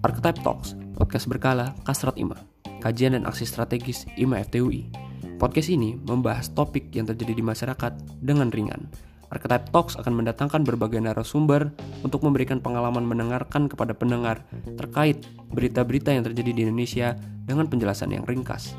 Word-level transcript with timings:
Archetype 0.00 0.40
Talks, 0.40 0.72
podcast 0.96 1.28
berkala 1.28 1.76
Kasrat 1.84 2.16
IMA, 2.16 2.40
kajian 2.80 3.12
dan 3.12 3.28
aksi 3.28 3.44
strategis 3.44 4.08
IMA 4.16 4.40
FTUI. 4.48 4.88
Podcast 5.36 5.68
ini 5.68 6.00
membahas 6.00 6.48
topik 6.56 6.88
yang 6.96 7.04
terjadi 7.04 7.36
di 7.36 7.44
masyarakat 7.44 7.92
dengan 8.24 8.48
ringan. 8.48 8.88
Archetype 9.28 9.68
Talks 9.68 10.00
akan 10.00 10.16
mendatangkan 10.16 10.64
berbagai 10.64 11.04
narasumber 11.04 11.68
untuk 12.00 12.24
memberikan 12.24 12.56
pengalaman 12.56 13.04
mendengarkan 13.04 13.68
kepada 13.68 13.92
pendengar 13.92 14.48
terkait 14.80 15.28
berita-berita 15.52 16.08
yang 16.08 16.24
terjadi 16.24 16.50
di 16.56 16.60
Indonesia 16.64 17.20
dengan 17.44 17.68
penjelasan 17.68 18.16
yang 18.16 18.24
ringkas. 18.24 18.72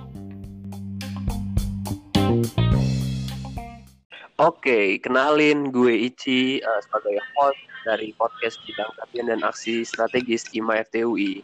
Oke, 4.35 4.99
kenalin 4.99 5.71
gue 5.71 6.11
Ici 6.11 6.59
uh, 6.59 6.81
sebagai 6.83 7.23
host 7.39 7.55
dari 7.87 8.11
podcast 8.19 8.59
bidang 8.67 8.91
kajian 8.99 9.31
dan 9.31 9.39
aksi 9.47 9.87
strategis 9.87 10.51
IMA 10.51 10.83
FTUI. 10.83 11.39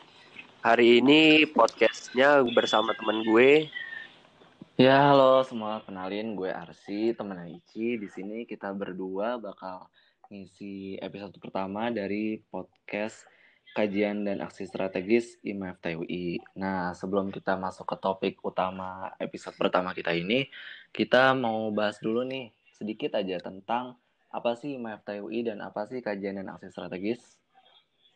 Hari 0.60 1.00
ini 1.00 1.48
podcastnya 1.48 2.44
bersama 2.52 2.92
teman 3.00 3.24
gue. 3.24 3.72
Ya, 4.76 5.08
halo 5.08 5.40
semua. 5.48 5.80
Kenalin 5.88 6.36
gue 6.36 6.52
Arsi, 6.52 7.16
teman 7.16 7.40
Ici. 7.48 7.96
Di 7.96 8.12
sini 8.12 8.44
kita 8.44 8.76
berdua 8.76 9.40
bakal 9.40 9.88
ngisi 10.28 11.00
episode 11.00 11.40
pertama 11.40 11.96
dari 11.96 12.44
podcast 12.52 13.24
kajian 13.72 14.28
dan 14.28 14.44
aksi 14.44 14.68
strategis 14.68 15.40
IMA 15.48 15.80
FTUI. 15.80 16.44
Nah, 16.60 16.92
sebelum 16.92 17.32
kita 17.32 17.56
masuk 17.56 17.88
ke 17.88 17.96
topik 18.04 18.44
utama 18.44 19.16
episode 19.16 19.56
pertama 19.56 19.96
kita 19.96 20.12
ini, 20.12 20.52
kita 20.92 21.32
mau 21.32 21.72
bahas 21.72 21.96
dulu 22.04 22.28
nih 22.28 22.52
sedikit 22.82 23.14
aja 23.14 23.38
tentang 23.38 23.94
apa 24.34 24.58
sih 24.58 24.82
MFTUI 24.82 25.46
dan 25.46 25.62
apa 25.62 25.86
sih 25.86 26.02
kajian 26.02 26.42
dan 26.42 26.50
aksi 26.50 26.74
strategis? 26.74 27.38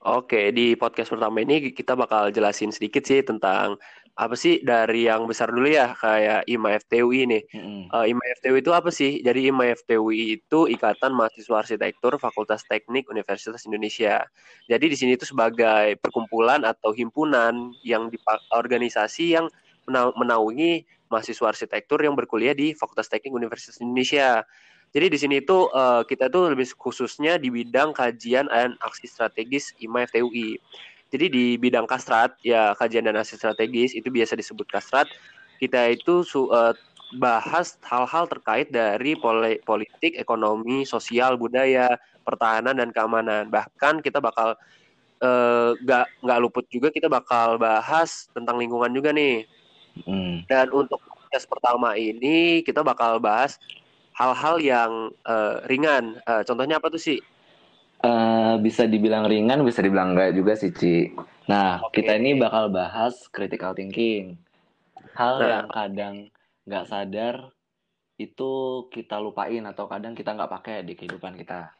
Oke, 0.05 0.53
di 0.53 0.73
podcast 0.77 1.13
pertama 1.13 1.41
ini 1.41 1.73
kita 1.73 1.93
bakal 1.97 2.29
jelasin 2.29 2.69
sedikit 2.69 3.05
sih 3.05 3.25
tentang 3.25 3.77
apa 4.15 4.31
sih 4.37 4.63
dari 4.63 5.11
yang 5.11 5.27
besar 5.27 5.51
dulu 5.51 5.67
ya 5.67 5.91
kayak 5.97 6.47
IMA 6.47 6.79
FTUI 6.87 7.27
nih. 7.27 7.43
Mm-hmm. 7.51 7.81
Uh, 7.91 8.05
IMA 8.07 8.25
FTUI 8.39 8.59
itu 8.63 8.71
apa 8.71 8.89
sih? 8.93 9.19
Jadi 9.19 9.51
IMA 9.51 9.75
FTUI 9.75 10.39
itu 10.39 10.59
Ikatan 10.71 11.11
Mahasiswa 11.11 11.57
Arsitektur 11.59 12.15
Fakultas 12.21 12.63
Teknik 12.69 13.11
Universitas 13.11 13.67
Indonesia. 13.67 14.23
Jadi 14.71 14.85
di 14.87 14.95
sini 14.95 15.11
itu 15.19 15.27
sebagai 15.27 15.99
perkumpulan 15.99 16.63
atau 16.63 16.95
himpunan 16.95 17.75
yang 17.83 18.07
di 18.07 18.21
organisasi 18.53 19.35
yang 19.35 19.49
menaungi 19.91 20.85
mahasiswa 21.09 21.51
arsitektur 21.53 22.01
yang 22.01 22.17
berkuliah 22.17 22.57
di 22.57 22.73
Fakultas 22.73 23.09
Teknik 23.09 23.33
Universitas 23.33 23.77
Indonesia. 23.81 24.43
Jadi 24.95 25.11
di 25.11 25.17
sini 25.19 25.35
itu 25.43 25.67
uh, 25.75 26.07
kita 26.07 26.31
tuh 26.31 26.55
lebih 26.55 26.71
khususnya 26.79 27.35
di 27.35 27.51
bidang 27.51 27.91
kajian 27.91 28.47
dan 28.47 28.79
aksi 28.79 29.11
strategis 29.11 29.75
IMA 29.83 30.07
FTUI. 30.07 30.55
Jadi 31.11 31.25
di 31.27 31.45
bidang 31.59 31.83
kastrat 31.85 32.35
ya 32.41 32.71
kajian 32.79 33.05
dan 33.05 33.19
aksi 33.19 33.35
strategis 33.35 33.91
itu 33.91 34.07
biasa 34.07 34.39
disebut 34.39 34.65
kastrat. 34.71 35.07
Kita 35.59 35.91
itu 35.91 36.23
uh, 36.47 36.71
bahas 37.19 37.77
hal-hal 37.85 38.25
terkait 38.27 38.71
dari 38.71 39.15
politik, 39.63 40.17
ekonomi, 40.17 40.83
sosial, 40.87 41.37
budaya, 41.37 41.95
pertahanan 42.25 42.79
dan 42.79 42.89
keamanan. 42.95 43.51
Bahkan 43.51 44.01
kita 44.01 44.23
bakal 44.23 44.57
nggak 45.79 46.05
uh, 46.07 46.23
nggak 46.23 46.39
luput 46.43 46.65
juga 46.67 46.91
kita 46.91 47.07
bakal 47.07 47.55
bahas 47.55 48.27
tentang 48.35 48.59
lingkungan 48.59 48.91
juga 48.91 49.15
nih 49.15 49.47
Hmm. 50.03 50.43
Dan 50.51 50.67
untuk 50.75 50.99
podcast 51.07 51.47
pertama 51.47 51.95
ini 51.95 52.59
kita 52.67 52.83
bakal 52.83 53.23
bahas 53.23 53.55
hal-hal 54.15 54.55
yang 54.59 54.91
uh, 55.23 55.63
ringan. 55.71 56.19
Uh, 56.27 56.43
contohnya 56.43 56.79
apa 56.79 56.91
tuh 56.91 56.99
sih? 56.99 57.19
Uh, 58.03 58.59
bisa 58.59 58.83
dibilang 58.83 59.25
ringan, 59.25 59.63
bisa 59.63 59.79
dibilang 59.79 60.13
enggak 60.13 60.35
juga 60.35 60.53
sih, 60.59 60.71
Ci. 60.75 61.15
Nah, 61.47 61.79
okay. 61.85 62.03
kita 62.03 62.19
ini 62.19 62.35
bakal 62.35 62.67
bahas 62.69 63.15
critical 63.31 63.71
thinking. 63.71 64.35
Hal 65.15 65.39
nah. 65.39 65.47
yang 65.47 65.67
kadang 65.71 66.15
nggak 66.65 66.85
sadar 66.89 67.35
itu 68.19 68.51
kita 68.91 69.19
lupain 69.19 69.63
atau 69.63 69.85
kadang 69.87 70.15
kita 70.15 70.35
nggak 70.35 70.51
pakai 70.51 70.75
di 70.83 70.93
kehidupan 70.95 71.39
kita. 71.39 71.71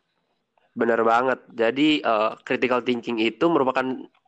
Bener 0.75 0.99
banget. 1.07 1.39
Jadi 1.55 2.03
uh, 2.03 2.35
critical 2.43 2.83
thinking 2.83 3.17
itu 3.23 3.47
merupakan 3.47 3.83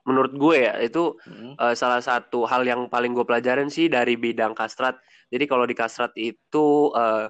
menurut 0.07 0.33
gue 0.39 0.63
ya 0.63 0.79
itu 0.79 1.19
hmm. 1.27 1.59
uh, 1.59 1.75
salah 1.75 1.99
satu 1.99 2.47
hal 2.47 2.63
yang 2.63 2.87
paling 2.87 3.11
gue 3.11 3.27
pelajarin 3.27 3.67
sih 3.67 3.91
dari 3.91 4.15
bidang 4.15 4.55
kastrat. 4.55 4.95
Jadi 5.27 5.43
kalau 5.43 5.67
di 5.67 5.75
kastrat 5.75 6.15
itu 6.15 6.95
uh, 6.95 7.27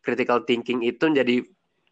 critical 0.00 0.40
thinking 0.48 0.80
itu 0.80 1.12
jadi 1.12 1.44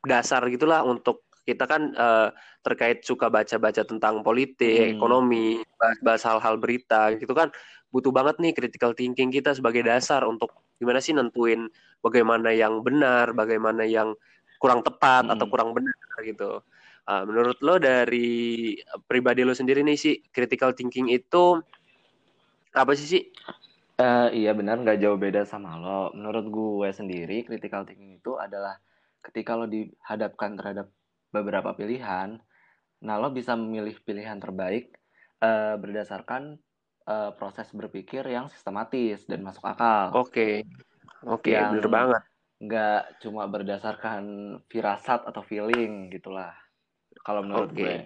dasar 0.08 0.48
gitulah 0.48 0.80
untuk 0.80 1.28
kita 1.44 1.68
kan 1.68 1.92
uh, 2.00 2.32
terkait 2.64 3.04
suka 3.04 3.28
baca-baca 3.28 3.84
tentang 3.84 4.24
politik, 4.24 4.88
hmm. 4.88 4.96
ekonomi, 4.96 5.60
bahas-bahas 5.76 6.24
hal-hal 6.24 6.56
berita 6.56 7.12
gitu 7.20 7.36
kan 7.36 7.52
butuh 7.92 8.10
banget 8.10 8.42
nih 8.42 8.52
critical 8.56 8.90
thinking 8.90 9.30
kita 9.30 9.54
sebagai 9.54 9.86
dasar 9.86 10.26
untuk 10.26 10.50
gimana 10.82 10.98
sih 10.98 11.14
nentuin 11.14 11.70
bagaimana 12.02 12.50
yang 12.50 12.82
benar, 12.82 13.30
bagaimana 13.36 13.86
yang 13.86 14.18
kurang 14.64 14.80
tepat 14.80 15.28
hmm. 15.28 15.34
atau 15.36 15.46
kurang 15.52 15.76
benar 15.76 15.92
gitu. 16.24 16.64
Uh, 17.04 17.20
menurut 17.28 17.60
lo 17.60 17.76
dari 17.76 18.72
pribadi 19.04 19.44
lo 19.44 19.52
sendiri 19.52 19.84
nih 19.84 19.92
sih 20.00 20.16
critical 20.32 20.72
thinking 20.72 21.12
itu 21.12 21.60
apa 22.72 22.96
sih 22.96 23.04
sih? 23.04 23.22
Uh, 24.00 24.32
iya 24.32 24.56
benar 24.56 24.80
nggak 24.80 25.04
jauh 25.04 25.20
beda 25.20 25.44
sama 25.44 25.76
lo. 25.76 26.16
Menurut 26.16 26.48
gue 26.48 26.88
sendiri 26.96 27.44
critical 27.44 27.84
thinking 27.84 28.16
itu 28.16 28.40
adalah 28.40 28.80
ketika 29.20 29.52
lo 29.52 29.68
dihadapkan 29.68 30.56
terhadap 30.56 30.88
beberapa 31.28 31.76
pilihan, 31.76 32.40
nah 33.04 33.20
lo 33.20 33.28
bisa 33.28 33.52
memilih 33.52 34.00
pilihan 34.00 34.40
terbaik 34.40 34.96
uh, 35.44 35.76
berdasarkan 35.76 36.56
uh, 37.04 37.36
proses 37.36 37.68
berpikir 37.76 38.24
yang 38.24 38.48
sistematis 38.48 39.28
dan 39.28 39.44
masuk 39.44 39.64
akal. 39.68 40.08
Oke, 40.16 40.32
okay. 40.32 40.54
oke, 41.28 41.52
okay, 41.52 41.60
bener 41.60 41.88
banget. 41.92 42.22
Nggak 42.64 43.20
cuma 43.20 43.44
berdasarkan 43.44 44.22
firasat 44.72 45.28
atau 45.28 45.44
feeling 45.44 46.08
gitulah 46.08 46.56
kalau 47.20 47.44
menurut 47.44 47.70
okay. 47.70 47.80
gue. 47.80 47.96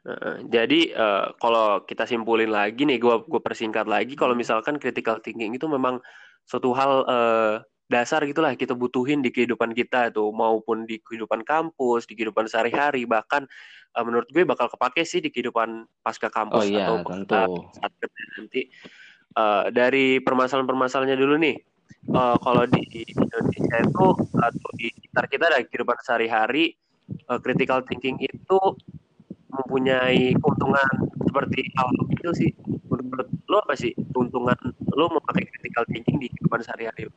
Uh, 0.00 0.36
jadi 0.48 0.80
uh, 0.96 1.26
kalau 1.36 1.84
kita 1.84 2.08
simpulin 2.08 2.48
lagi 2.48 2.88
nih, 2.88 2.96
gue 2.96 3.14
gue 3.28 3.40
persingkat 3.40 3.84
lagi, 3.84 4.16
kalau 4.16 4.32
hmm. 4.32 4.40
misalkan 4.42 4.80
critical 4.80 5.20
thinking 5.20 5.52
itu 5.52 5.68
memang 5.68 6.00
suatu 6.48 6.72
hal 6.72 7.04
uh, 7.04 7.54
dasar 7.90 8.24
gitulah 8.24 8.56
kita 8.56 8.72
butuhin 8.72 9.20
di 9.20 9.28
kehidupan 9.28 9.76
kita 9.76 10.08
tuh, 10.08 10.32
maupun 10.32 10.88
di 10.88 11.02
kehidupan 11.04 11.44
kampus, 11.44 12.08
di 12.08 12.16
kehidupan 12.16 12.48
sehari-hari, 12.48 13.04
bahkan 13.04 13.44
uh, 13.92 14.04
menurut 14.06 14.24
gue 14.32 14.40
bakal 14.48 14.72
kepake 14.72 15.04
sih 15.04 15.20
di 15.20 15.28
kehidupan 15.28 15.84
pasca 16.00 16.32
kampus 16.32 16.64
oh, 16.64 16.70
iya, 16.70 16.88
atau 16.88 16.96
tentu. 17.04 17.44
saat 17.76 17.92
kerja 18.00 18.22
nanti. 18.40 18.62
Uh, 19.30 19.70
dari 19.70 20.18
permasalahan-permasalahannya 20.18 21.14
dulu 21.14 21.38
nih, 21.38 21.54
uh, 22.12 22.36
kalau 22.40 22.64
di 22.68 23.04
Indonesia 23.08 23.76
itu 23.82 24.06
atau 24.36 24.68
di 24.76 24.86
sekitar 24.92 25.24
kita 25.30 25.44
ada 25.50 25.58
kehidupan 25.64 25.98
sehari-hari 26.02 26.76
uh, 27.28 27.38
critical 27.42 27.82
thinking 27.86 28.16
itu 28.20 28.60
mempunyai 29.50 30.34
keuntungan 30.38 30.94
seperti 31.26 31.66
hal 31.74 31.88
itu 32.14 32.30
sih 32.34 32.50
menurut 32.86 33.26
lo 33.50 33.58
apa 33.62 33.74
sih 33.74 33.90
keuntungan 34.14 34.58
lo 34.94 35.10
memakai 35.10 35.46
critical 35.50 35.82
thinking 35.90 36.22
di 36.22 36.26
kehidupan 36.30 36.62
sehari-hari 36.62 37.10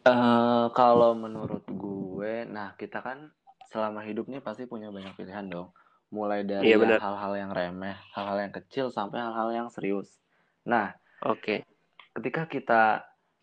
Uh, 0.00 0.72
kalau 0.72 1.12
menurut 1.12 1.60
gue, 1.68 2.48
nah 2.48 2.72
kita 2.80 3.04
kan 3.04 3.28
selama 3.68 4.00
hidupnya 4.00 4.40
pasti 4.40 4.64
punya 4.64 4.88
banyak 4.88 5.12
pilihan 5.12 5.44
dong. 5.44 5.68
Mulai 6.08 6.42
dari 6.42 6.72
iya, 6.72 6.80
hal-hal 6.80 7.32
yang 7.36 7.52
remeh, 7.52 8.00
hal-hal 8.16 8.48
yang 8.48 8.54
kecil 8.56 8.88
sampai 8.88 9.20
hal-hal 9.20 9.52
yang 9.52 9.68
serius. 9.68 10.16
Nah, 10.64 10.96
oke. 11.20 11.44
Okay. 11.44 11.58
Ketika 12.16 12.48
kita 12.48 12.82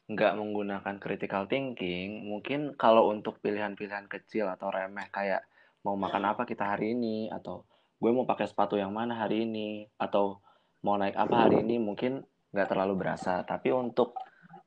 nggak 0.08 0.34
menggunakan 0.40 0.96
critical 1.04 1.52
thinking, 1.52 2.24
mungkin 2.32 2.72
kalau 2.80 3.12
untuk 3.12 3.44
pilihan-pilihan 3.44 4.08
kecil 4.08 4.48
atau 4.48 4.72
remeh 4.72 5.12
kayak 5.12 5.44
mau 5.84 6.00
makan 6.00 6.32
apa 6.32 6.48
kita 6.48 6.64
hari 6.76 6.96
ini 6.96 7.28
atau 7.28 7.68
gue 8.00 8.12
mau 8.16 8.24
pakai 8.24 8.48
sepatu 8.48 8.80
yang 8.80 8.96
mana 8.96 9.20
hari 9.20 9.44
ini 9.44 9.84
atau 10.00 10.40
mau 10.80 10.96
naik 10.96 11.18
apa 11.20 11.48
hari 11.48 11.60
ini 11.60 11.76
mungkin 11.76 12.24
nggak 12.56 12.68
terlalu 12.72 13.04
berasa. 13.04 13.44
Tapi 13.44 13.76
untuk 13.76 14.16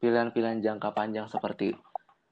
pilihan-pilihan 0.04 0.60
jangka 0.60 0.92
panjang 0.92 1.24
seperti 1.32 1.72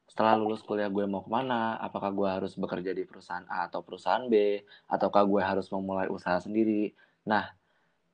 setelah 0.09 0.41
lulus 0.41 0.65
kuliah 0.65 0.89
gue 0.89 1.05
mau 1.05 1.21
ke 1.25 1.31
mana, 1.33 1.77
apakah 1.81 2.13
gue 2.13 2.29
harus 2.29 2.57
bekerja 2.57 2.97
di 2.97 3.05
perusahaan 3.05 3.45
A 3.49 3.69
atau 3.69 3.85
perusahaan 3.85 4.25
B, 4.25 4.65
ataukah 4.89 5.25
gue 5.25 5.43
harus 5.45 5.69
memulai 5.69 6.09
usaha 6.09 6.41
sendiri. 6.41 6.97
Nah, 7.29 7.53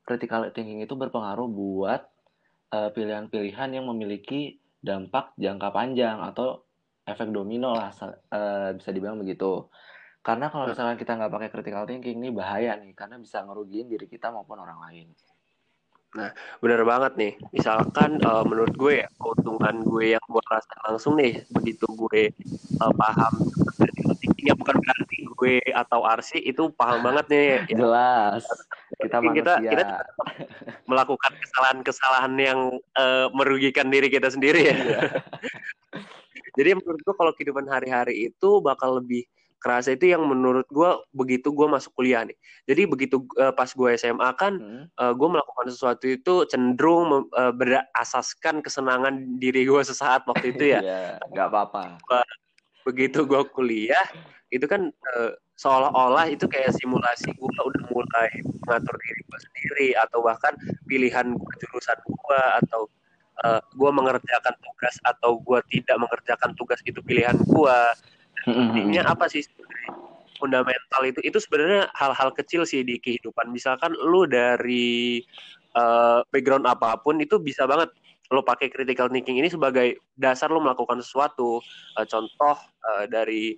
critical 0.03 0.51
thinking 0.51 0.83
itu 0.83 0.91
berpengaruh 0.91 1.47
buat 1.47 2.03
uh, 2.75 2.91
pilihan-pilihan 2.91 3.79
yang 3.79 3.87
memiliki 3.87 4.59
dampak 4.85 5.33
jangka 5.41 5.73
panjang 5.73 6.21
atau 6.21 6.61
efek 7.05 7.33
domino 7.33 7.73
lah 7.73 7.89
uh, 7.89 8.69
bisa 8.77 8.89
dibilang 8.93 9.17
begitu. 9.17 9.65
Karena 10.25 10.49
kalau 10.49 10.69
misalnya 10.69 10.97
kita 10.97 11.17
nggak 11.17 11.33
pakai 11.33 11.49
critical 11.53 11.85
thinking 11.85 12.21
ini 12.21 12.29
bahaya 12.33 12.77
nih 12.77 12.93
karena 12.97 13.21
bisa 13.21 13.45
ngerugiin 13.45 13.89
diri 13.89 14.05
kita 14.09 14.29
maupun 14.33 14.57
orang 14.61 14.81
lain. 14.89 15.07
Nah, 16.15 16.31
benar 16.63 16.81
banget 16.81 17.13
nih. 17.19 17.33
Misalkan 17.53 18.17
uh, 18.25 18.41
menurut 18.41 18.73
gue 18.73 19.05
ya, 19.05 19.07
keuntungan 19.21 19.85
gue 19.85 20.15
yang 20.17 20.25
gue 20.25 20.43
rasa 20.49 20.73
langsung 20.89 21.19
nih 21.19 21.45
begitu 21.51 21.85
gue 21.93 22.33
uh, 22.81 22.93
paham 22.95 23.33
ya 24.45 24.53
bukan 24.53 24.77
berarti 24.77 25.17
gue 25.25 25.55
atau 25.73 26.05
Arsi 26.05 26.37
itu 26.45 26.69
paham 26.77 27.01
banget 27.01 27.25
nih. 27.29 27.43
Ya. 27.55 27.77
Jelas. 27.77 28.43
Kita 29.01 29.17
manusia. 29.21 29.41
Kita, 29.41 29.53
kita 29.73 29.85
melakukan 30.85 31.33
kesalahan-kesalahan 31.39 32.33
yang 32.37 32.59
uh, 32.97 33.27
merugikan 33.33 33.89
diri 33.89 34.07
kita 34.07 34.29
sendiri 34.29 34.61
ya. 34.69 34.75
Iya. 34.75 35.01
Jadi 36.57 36.69
menurut 36.79 37.01
gue 37.03 37.15
kalau 37.15 37.31
kehidupan 37.35 37.65
hari-hari 37.67 38.31
itu 38.31 38.49
bakal 38.63 39.03
lebih 39.03 39.27
kerasa 39.59 39.97
itu 39.97 40.13
yang 40.13 40.21
menurut 40.29 40.69
gue 40.69 40.89
begitu 41.09 41.49
gue 41.49 41.65
masuk 41.65 41.89
kuliah 41.97 42.21
nih. 42.21 42.37
Jadi 42.69 42.81
begitu 42.85 43.25
uh, 43.41 43.49
pas 43.49 43.65
gue 43.65 43.89
SMA 43.97 44.29
kan 44.37 44.53
hmm. 44.61 44.85
uh, 44.93 45.13
gue 45.17 45.27
melakukan 45.27 45.67
sesuatu 45.73 46.05
itu 46.05 46.45
cenderung 46.45 47.25
uh, 47.33 47.49
berasaskan 47.49 48.61
kesenangan 48.61 49.41
diri 49.41 49.65
gue 49.65 49.81
sesaat 49.81 50.29
waktu 50.29 50.53
itu 50.53 50.77
ya. 50.77 50.79
Iya, 50.85 51.01
nggak 51.33 51.47
apa-apa. 51.49 51.83
Begitu 52.85 53.25
gue 53.25 53.41
kuliah 53.49 54.05
itu 54.53 54.63
kan 54.69 54.93
uh, 55.17 55.31
seolah-olah 55.57 56.29
itu 56.29 56.45
kayak 56.45 56.71
simulasi 56.77 57.33
gue 57.33 57.49
udah 57.49 57.83
mulai 57.89 58.29
mengatur 58.63 58.95
diri 59.01 59.21
gue 59.25 59.39
sendiri 59.41 59.87
atau 59.97 60.21
bahkan 60.21 60.53
pilihan 60.85 61.33
gue 61.33 61.53
jurusan 61.65 61.97
gue 62.05 62.41
atau 62.63 62.87
uh, 63.43 63.59
gue 63.73 63.91
mengerjakan 63.91 64.55
tugas 64.61 64.95
atau 65.03 65.41
gue 65.41 65.59
tidak 65.73 65.97
mengerjakan 65.97 66.53
tugas 66.53 66.79
itu 66.85 67.01
pilihan 67.01 67.35
gue 67.41 67.77
intinya 68.45 69.09
apa 69.09 69.25
sih 69.25 69.41
fundamental 70.37 71.01
itu? 71.07 71.19
Itu 71.25 71.41
sebenarnya 71.41 71.89
hal-hal 71.97 72.29
kecil 72.35 72.67
sih 72.67 72.85
di 72.85 73.01
kehidupan. 73.01 73.49
Misalkan 73.49 73.95
lu 73.97 74.29
dari 74.29 75.23
uh, 75.73 76.21
background 76.29 76.69
apa 76.69 76.99
pun 77.01 77.17
itu 77.17 77.41
bisa 77.41 77.65
banget 77.65 77.89
lo 78.33 78.41
pakai 78.41 78.73
critical 78.73 79.11
thinking 79.11 79.37
ini 79.37 79.49
sebagai 79.51 80.01
dasar 80.17 80.49
lo 80.49 80.61
melakukan 80.63 81.01
sesuatu. 81.01 81.61
Uh, 81.97 82.05
contoh 82.09 82.57
uh, 82.57 83.05
dari 83.05 83.57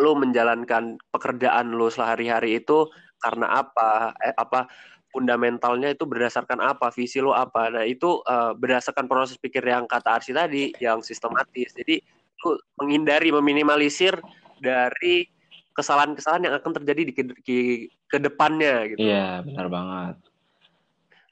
lo 0.00 0.12
menjalankan 0.18 0.98
pekerjaan 1.14 1.72
lo 1.72 1.88
sehari-hari 1.88 2.58
itu 2.60 2.90
karena 3.22 3.64
apa? 3.64 4.12
Eh, 4.20 4.34
apa 4.36 4.68
fundamentalnya 5.14 5.94
itu 5.94 6.04
berdasarkan 6.04 6.58
apa? 6.60 6.90
Visi 6.90 7.22
lo 7.22 7.32
apa? 7.32 7.70
Nah 7.70 7.86
itu 7.86 8.20
uh, 8.26 8.52
berdasarkan 8.52 9.06
proses 9.06 9.38
pikir 9.38 9.62
yang 9.64 9.86
kata 9.86 10.18
Arsi 10.20 10.34
tadi 10.34 10.74
yang 10.82 11.00
sistematis. 11.00 11.72
Jadi 11.72 12.02
lo 12.44 12.60
menghindari 12.82 13.30
meminimalisir 13.32 14.18
dari 14.60 15.24
kesalahan-kesalahan 15.74 16.50
yang 16.50 16.54
akan 16.54 16.72
terjadi 16.82 17.02
di 17.10 17.12
ke, 17.12 17.22
ke, 17.42 17.56
ke 18.06 18.18
depannya 18.20 18.94
gitu. 18.94 18.98
Iya 19.00 19.42
benar 19.42 19.66
banget. 19.72 20.16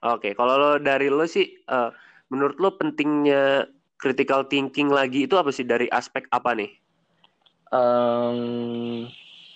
Oke 0.03 0.35
kalau 0.35 0.55
lo 0.59 0.71
dari 0.83 1.07
lo 1.07 1.23
sih 1.27 1.47
uh, 1.71 1.91
menurut 2.33 2.57
lo 2.57 2.73
pentingnya 2.81 3.69
critical 4.01 4.49
thinking 4.49 4.89
lagi 4.89 5.29
itu 5.29 5.37
apa 5.37 5.53
sih 5.53 5.69
dari 5.69 5.87
aspek 5.93 6.25
apa 6.33 6.57
nih 6.57 6.73
um, 7.69 9.07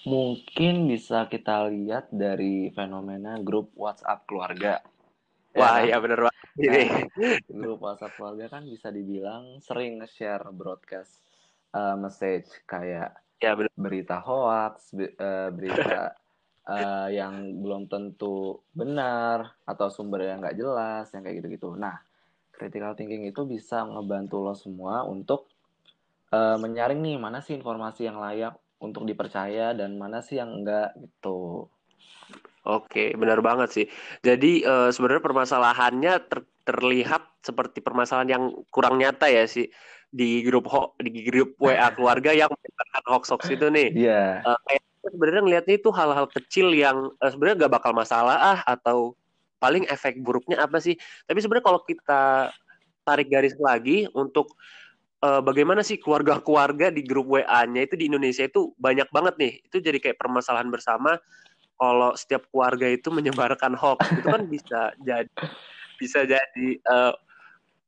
Mungkin 0.07 0.87
bisa 0.87 1.27
kita 1.27 1.67
lihat 1.67 2.15
dari 2.15 2.71
fenomena 2.71 3.43
grup 3.43 3.75
WhatsApp 3.75 4.23
keluarga. 4.23 4.79
Ya 4.79 5.59
Wah, 5.59 5.83
ya, 5.83 5.91
iya 5.91 5.97
bener 5.99 6.21
banget. 6.23 6.35
Nah, 6.57 7.05
grup 7.53 7.85
WhatsApp 7.85 8.15
keluarga 8.17 8.47
kan 8.49 8.65
bisa 8.65 8.89
dibilang 8.89 9.59
sering 9.61 10.01
nge-share 10.01 10.47
broadcast 10.55 11.21
uh, 11.75 11.99
message 11.99 12.49
kayak 12.71 13.19
ya, 13.43 13.53
bener. 13.59 13.69
berita 13.75 14.23
hoax, 14.23 14.95
uh, 14.97 15.51
berita 15.51 16.15
uh, 16.71 17.09
yang 17.19 17.61
belum 17.61 17.91
tentu 17.91 18.63
benar 18.73 19.59
atau 19.67 19.91
sumber 19.91 20.23
yang 20.23 20.39
nggak 20.39 20.57
jelas, 20.57 21.11
yang 21.13 21.27
kayak 21.27 21.43
gitu-gitu. 21.43 21.75
Nah, 21.75 21.99
critical 22.57 22.97
thinking 22.97 23.29
itu 23.29 23.45
bisa 23.45 23.85
ngebantu 23.85 24.41
lo 24.41 24.57
semua 24.57 25.05
untuk 25.05 25.47
uh, 26.33 26.57
menyaring 26.57 27.05
nih 27.05 27.17
mana 27.21 27.45
sih 27.45 27.55
informasi 27.55 28.09
yang 28.09 28.19
layak 28.19 28.57
untuk 28.81 29.05
dipercaya 29.05 29.77
dan 29.77 29.97
mana 30.01 30.25
sih 30.25 30.41
yang 30.41 30.53
enggak 30.53 30.97
gitu. 30.97 31.69
Oke, 32.67 33.15
benar 33.15 33.39
banget 33.47 33.69
sih. 33.71 33.87
Jadi 34.27 34.67
uh, 34.67 34.91
sebenarnya 34.91 35.23
permasalahannya 35.23 36.15
ter 36.27 36.41
terlihat 36.67 37.23
seperti 37.47 37.79
permasalahan 37.79 38.27
yang 38.27 38.45
kurang 38.75 38.99
nyata 38.99 39.31
ya 39.31 39.47
sih 39.47 39.71
di 40.11 40.43
grup 40.43 40.67
ho 40.67 40.99
di 40.99 41.23
grup 41.23 41.55
WA 41.63 41.87
keluarga 41.97 42.35
yang 42.35 42.51
menyebarkan 42.51 43.05
hoax-hoax 43.07 43.43
itu 43.55 43.67
nih. 43.71 43.89
Iya. 43.95 44.43
Yeah. 44.43 44.59
Uh, 44.75 44.83
sebenarnya 45.07 45.43
ngelihatnya 45.47 45.75
itu 45.79 45.91
hal-hal 45.95 46.27
kecil 46.27 46.75
yang 46.75 47.15
uh, 47.23 47.31
sebenarnya 47.31 47.71
gak 47.71 47.75
bakal 47.79 47.93
masalah 47.95 48.35
ah 48.35 48.61
atau 48.67 49.15
paling 49.57 49.89
efek 49.89 50.21
buruknya 50.21 50.63
apa 50.63 50.79
sih? 50.79 50.97
Tapi 51.25 51.39
sebenarnya 51.41 51.67
kalau 51.67 51.81
kita 51.85 52.53
tarik 53.07 53.31
garis 53.31 53.55
lagi 53.63 54.11
untuk 54.13 54.59
uh, 55.23 55.41
bagaimana 55.41 55.81
sih 55.87 55.97
keluarga-keluarga 55.97 56.91
di 56.91 57.07
grup 57.07 57.31
WA-nya 57.31 57.87
itu 57.87 57.95
di 57.95 58.11
Indonesia 58.11 58.45
itu 58.45 58.75
banyak 58.77 59.09
banget 59.15 59.35
nih. 59.39 59.53
Itu 59.65 59.79
jadi 59.79 59.99
kayak 60.03 60.19
permasalahan 60.19 60.69
bersama 60.69 61.17
kalau 61.77 62.17
setiap 62.17 62.49
keluarga 62.51 62.89
itu 62.89 63.09
menyebarkan 63.13 63.77
hoax 63.77 64.01
itu 64.09 64.27
kan 64.27 64.43
bisa 64.49 64.81
jadi 65.05 65.29
bisa 66.01 66.25
jadi 66.25 66.69
uh, 66.89 67.13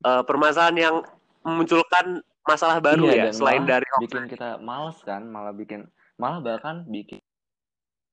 uh, 0.05 0.23
permasalahan 0.25 0.76
yang 0.76 0.97
memunculkan 1.44 2.20
masalah 2.44 2.81
baru 2.81 3.09
iya, 3.12 3.29
ya 3.29 3.32
selain 3.37 3.65
dari 3.69 3.85
hoax. 3.97 4.00
bikin 4.09 4.25
kita 4.29 4.61
males 4.61 4.99
kan, 5.05 5.25
malah 5.29 5.53
bikin 5.53 5.88
malah 6.17 6.41
bahkan 6.41 6.85
bikin 6.88 7.20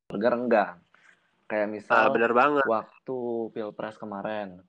keluarga 0.07 0.27
renggang. 0.35 0.71
Kayak 1.45 1.67
misal 1.69 2.09
uh, 2.09 2.09
bener 2.09 2.33
banget. 2.33 2.65
waktu 2.65 3.17
pilpres 3.53 4.01
kemarin 4.01 4.65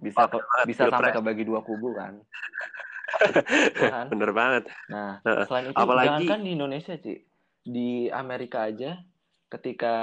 bisa 0.00 0.24
oh, 0.24 0.38
ke, 0.38 0.38
bisa 0.70 0.86
pilpres. 0.86 0.94
sampai 0.96 1.10
kebagi 1.12 1.44
dua 1.44 1.60
kubu 1.60 1.92
kan. 1.98 2.22
kan? 3.92 4.06
Bener 4.08 4.30
banget. 4.32 4.64
Nah, 4.88 5.20
selain 5.44 5.74
itu 5.74 5.76
Apalagi... 5.76 6.06
jangan 6.08 6.22
kan 6.30 6.40
di 6.46 6.50
Indonesia, 6.56 6.94
Ci. 6.96 7.14
Di 7.60 8.08
Amerika 8.08 8.70
aja 8.70 8.96
ketika 9.50 9.94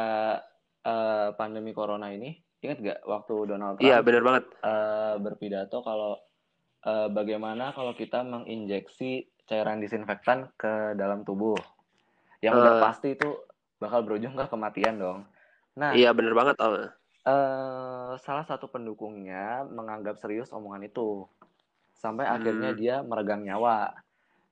uh, 0.86 1.34
pandemi 1.34 1.74
corona 1.74 2.14
ini, 2.14 2.38
ingat 2.62 2.78
gak 2.84 3.00
waktu 3.08 3.36
Donald 3.50 3.80
Trump 3.80 3.88
Iya, 3.88 4.04
bener 4.06 4.22
banget. 4.22 4.46
Uh, 4.62 5.16
berpidato 5.24 5.82
kalau 5.82 6.20
uh, 6.86 7.08
bagaimana 7.10 7.74
kalau 7.74 7.98
kita 7.98 8.22
menginjeksi 8.22 9.26
cairan 9.48 9.80
disinfektan 9.80 10.52
ke 10.60 10.94
dalam 11.00 11.24
tubuh. 11.24 11.58
Yang 12.44 12.54
uh, 12.54 12.62
udah 12.62 12.74
pasti 12.84 13.16
itu 13.16 13.30
bakal 13.82 14.06
berujung 14.06 14.36
ke 14.36 14.46
kematian 14.46 15.00
dong. 15.00 15.20
Nah, 15.78 15.94
iya 15.94 16.10
bener 16.12 16.34
banget. 16.34 16.58
Oh. 16.58 16.90
Uh, 17.28 18.18
salah 18.24 18.44
satu 18.48 18.66
pendukungnya 18.72 19.62
menganggap 19.70 20.18
serius 20.18 20.50
omongan 20.50 20.90
itu 20.90 21.30
sampai 21.94 22.26
hmm. 22.26 22.36
akhirnya 22.36 22.72
dia 22.74 22.96
meregang 23.06 23.46
nyawa. 23.46 23.94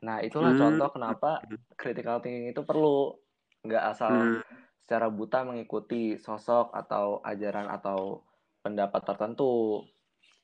Nah, 0.06 0.22
itulah 0.22 0.54
hmm. 0.54 0.62
contoh 0.62 0.90
kenapa 0.94 1.42
critical 1.74 2.22
thinking 2.22 2.54
itu 2.54 2.62
perlu 2.62 3.18
nggak 3.66 3.84
asal 3.90 4.14
hmm. 4.14 4.42
secara 4.78 5.10
buta 5.10 5.42
mengikuti 5.42 6.22
sosok 6.22 6.70
atau 6.78 7.26
ajaran 7.26 7.66
atau 7.74 8.22
pendapat 8.62 9.02
tertentu. 9.02 9.82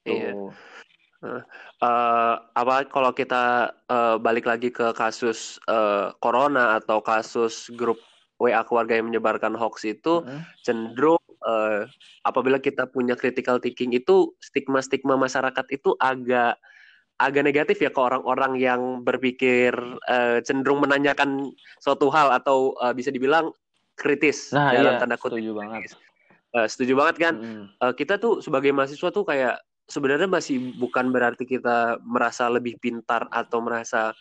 Iya. 0.05 0.49
Uh, 1.21 2.33
apa 2.57 2.89
kalau 2.89 3.13
kita 3.13 3.69
uh, 3.85 4.17
balik 4.17 4.49
lagi 4.49 4.73
ke 4.73 4.89
kasus 4.97 5.61
uh, 5.69 6.09
corona 6.17 6.81
atau 6.81 6.97
kasus 6.97 7.69
grup 7.77 8.01
WA 8.41 8.65
keluarga 8.65 8.97
yang 8.97 9.13
menyebarkan 9.13 9.53
hoax 9.53 9.85
itu 9.85 10.25
hmm. 10.25 10.41
cenderung 10.65 11.21
uh, 11.45 11.85
apabila 12.25 12.57
kita 12.57 12.89
punya 12.89 13.13
critical 13.13 13.61
thinking 13.61 13.93
itu 13.93 14.33
stigma-stigma 14.41 15.13
masyarakat 15.13 15.65
itu 15.69 15.93
agak 16.01 16.57
agak 17.21 17.45
negatif 17.45 17.77
ya 17.77 17.93
ke 17.93 18.01
orang-orang 18.01 18.57
yang 18.57 19.05
berpikir 19.05 19.77
uh, 20.09 20.41
cenderung 20.41 20.81
menanyakan 20.81 21.53
suatu 21.77 22.09
hal 22.09 22.33
atau 22.33 22.73
uh, 22.81 22.89
bisa 22.97 23.13
dibilang 23.13 23.53
kritis 23.93 24.49
nah, 24.49 24.73
dalam 24.73 24.97
iya, 24.97 25.01
tanda 25.01 25.21
kutip. 25.21 25.37
Setuju 25.37 25.51
banget. 25.53 25.81
Uh, 26.51 26.65
setuju 26.65 26.93
banget 26.97 27.15
kan? 27.21 27.33
Mm 27.37 27.45
-hmm. 27.45 27.65
uh, 27.77 27.93
kita 27.93 28.17
tuh 28.17 28.41
sebagai 28.41 28.73
mahasiswa 28.73 29.13
tuh 29.13 29.21
kayak 29.21 29.61
sebenarnya 29.85 30.25
masih 30.25 30.73
bukan 30.81 31.13
berarti 31.13 31.45
kita 31.45 32.01
merasa 32.01 32.49
lebih 32.49 32.81
pintar 32.81 33.29
atau 33.29 33.61
merasa 33.61 34.17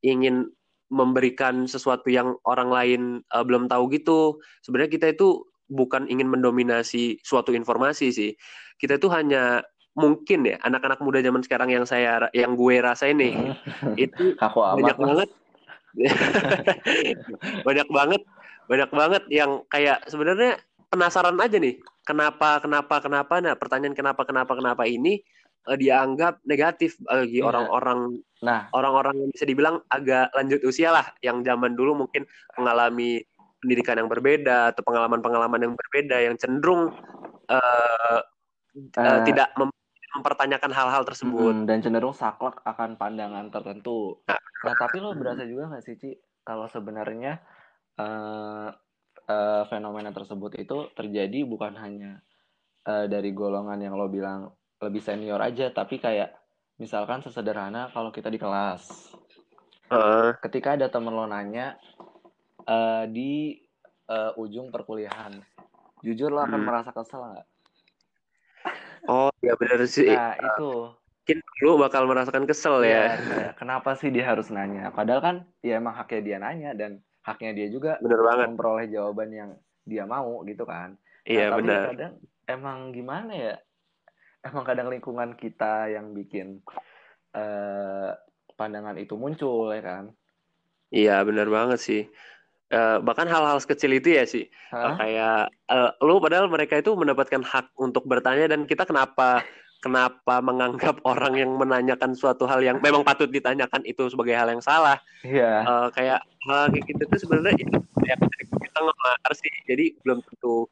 ingin 0.00 0.48
memberikan 0.88 1.68
sesuatu 1.68 2.08
yang 2.08 2.36
orang 2.48 2.68
lain 2.72 3.02
uh, 3.32 3.44
belum 3.44 3.68
tahu 3.68 3.92
gitu. 3.92 4.40
Sebenarnya 4.64 4.90
kita 4.92 5.06
itu 5.12 5.44
bukan 5.68 6.08
ingin 6.08 6.28
mendominasi 6.28 7.20
suatu 7.20 7.52
informasi 7.52 8.12
sih. 8.12 8.32
Kita 8.80 8.96
tuh 8.96 9.12
hanya 9.12 9.60
mungkin 9.98 10.46
ya 10.46 10.56
anak-anak 10.62 11.02
muda 11.02 11.18
zaman 11.18 11.42
sekarang 11.42 11.74
yang 11.74 11.82
saya 11.82 12.30
yang 12.30 12.54
gue 12.54 12.78
rasa 12.78 13.10
ini 13.10 13.34
itu 13.98 14.38
Aku 14.38 14.62
banyak 14.62 14.94
banget 14.94 15.28
banyak 17.66 17.88
banget 17.90 18.22
banyak 18.70 18.90
banget 18.94 19.22
yang 19.34 19.66
kayak 19.66 19.98
sebenarnya 20.06 20.62
penasaran 20.86 21.34
aja 21.42 21.58
nih 21.58 21.82
kenapa 22.06 22.62
kenapa 22.62 23.02
kenapa 23.02 23.34
nah 23.42 23.58
pertanyaan 23.58 23.98
kenapa 23.98 24.22
kenapa 24.22 24.54
kenapa 24.54 24.86
ini 24.86 25.18
uh, 25.68 25.76
dianggap 25.76 26.40
negatif 26.48 26.96
bagi 27.04 27.44
iya. 27.44 27.46
orang-orang 27.46 28.24
nah 28.40 28.70
orang-orang 28.72 29.18
yang 29.20 29.30
bisa 29.34 29.44
dibilang 29.44 29.82
agak 29.92 30.32
lanjut 30.32 30.60
usia 30.64 30.94
lah 30.94 31.06
yang 31.20 31.44
zaman 31.44 31.76
dulu 31.76 32.06
mungkin 32.06 32.24
mengalami 32.56 33.20
pendidikan 33.58 33.98
yang 33.98 34.10
berbeda 34.10 34.72
atau 34.72 34.82
pengalaman-pengalaman 34.86 35.60
yang 35.68 35.74
berbeda 35.74 36.16
yang 36.22 36.34
cenderung 36.38 36.94
uh, 37.50 38.20
uh, 38.96 39.20
tidak 39.26 39.50
mem 39.58 39.70
mempertanyakan 40.08 40.72
hal-hal 40.72 41.02
tersebut 41.04 41.52
hmm, 41.52 41.66
dan 41.68 41.78
cenderung 41.84 42.16
saklek 42.16 42.58
akan 42.64 42.96
pandangan 42.98 43.52
tertentu. 43.52 44.18
Nah, 44.26 44.40
nah 44.66 44.74
tapi 44.74 44.98
lo 44.98 45.14
berasa 45.14 45.44
juga 45.44 45.68
nggak 45.70 45.84
sih 45.84 45.94
Ci 46.00 46.10
kalau 46.42 46.64
sebenarnya 46.66 47.38
uh, 48.00 48.72
uh, 49.28 49.62
fenomena 49.68 50.10
tersebut 50.10 50.58
itu 50.58 50.90
terjadi 50.96 51.44
bukan 51.44 51.76
hanya 51.76 52.24
uh, 52.88 53.04
dari 53.04 53.30
golongan 53.36 53.78
yang 53.78 53.94
lo 53.94 54.08
bilang 54.08 54.48
lebih 54.78 55.02
senior 55.02 55.40
aja, 55.42 55.70
tapi 55.74 55.98
kayak 55.98 56.34
misalkan 56.78 57.22
sesederhana 57.22 57.90
kalau 57.90 58.14
kita 58.14 58.30
di 58.30 58.38
kelas, 58.38 59.12
uh. 59.90 60.34
ketika 60.46 60.78
ada 60.78 60.86
temen 60.86 61.10
lo 61.10 61.26
nanya 61.26 61.74
uh, 62.66 63.04
di 63.10 63.58
uh, 64.06 64.38
ujung 64.38 64.70
perkuliahan, 64.70 65.42
jujur 66.06 66.30
lo 66.30 66.46
akan 66.46 66.60
hmm. 66.62 66.66
merasa 66.66 66.90
kesel 66.94 67.22
nggak? 67.22 67.48
Oh 69.08 69.32
ya 69.40 69.54
benar 69.56 69.82
sih. 69.88 70.12
Nah 70.12 70.36
itu 70.36 70.92
mungkin 71.28 71.44
lu 71.60 71.76
bakal 71.76 72.08
merasakan 72.08 72.48
kesel 72.48 72.80
ya. 72.88 73.20
ya. 73.20 73.52
Kenapa 73.60 73.92
sih 74.00 74.08
dia 74.08 74.24
harus 74.32 74.48
nanya? 74.48 74.88
Padahal 74.88 75.20
kan 75.20 75.36
ya 75.60 75.76
emang 75.76 75.92
haknya 75.92 76.20
dia 76.24 76.36
nanya 76.40 76.70
dan 76.72 77.04
haknya 77.20 77.52
dia 77.52 77.68
juga 77.68 78.00
bener 78.00 78.20
banget. 78.24 78.46
memperoleh 78.48 78.86
jawaban 78.88 79.28
yang 79.28 79.50
dia 79.84 80.08
mau 80.08 80.40
gitu 80.48 80.64
kan. 80.64 80.96
Iya 81.28 81.52
nah, 81.52 81.56
benar. 81.60 81.82
Kadang 81.92 82.14
emang 82.48 82.78
gimana 82.96 83.32
ya? 83.36 83.54
Emang 84.44 84.64
kadang 84.64 84.88
lingkungan 84.88 85.34
kita 85.34 85.90
yang 85.90 86.14
bikin 86.14 86.62
uh, 87.34 88.14
pandangan 88.54 88.98
itu 88.98 89.14
muncul 89.18 89.70
ya 89.74 89.82
kan. 89.82 90.04
Iya 90.94 91.20
benar 91.26 91.50
banget 91.50 91.78
sih. 91.82 92.02
Uh, 92.68 93.00
bahkan 93.00 93.24
hal-hal 93.24 93.56
kecil 93.64 93.96
itu 93.96 94.12
ya 94.12 94.28
sih 94.28 94.44
uh, 94.76 94.92
kayak 95.00 95.48
uh, 95.72 95.88
lu 96.04 96.20
padahal 96.20 96.52
mereka 96.52 96.76
itu 96.76 96.92
mendapatkan 96.92 97.40
hak 97.40 97.72
untuk 97.80 98.04
bertanya 98.04 98.44
dan 98.44 98.68
kita 98.68 98.84
kenapa 98.84 99.40
kenapa 99.80 100.44
menganggap 100.44 101.00
orang 101.08 101.40
yang 101.40 101.56
menanyakan 101.56 102.12
suatu 102.12 102.44
hal 102.44 102.60
yang 102.60 102.76
memang 102.82 103.06
patut 103.06 103.30
ditanyakan 103.30 103.82
itu 103.88 104.10
sebagai 104.12 104.36
hal 104.36 104.52
yang 104.52 104.60
salah. 104.60 105.00
Iya. 105.24 105.40
Yeah. 105.40 105.58
Uh, 105.64 105.88
kayak 105.96 106.20
hal 106.44 106.68
kayak 106.68 106.84
gitu 106.92 107.02
tuh 107.08 107.18
sebenarnya 107.24 107.54
ya, 108.04 108.16
kita 108.60 108.78
ngelar 108.84 109.32
sih. 109.32 109.52
Jadi 109.64 109.96
belum 110.04 110.20
tentu 110.28 110.68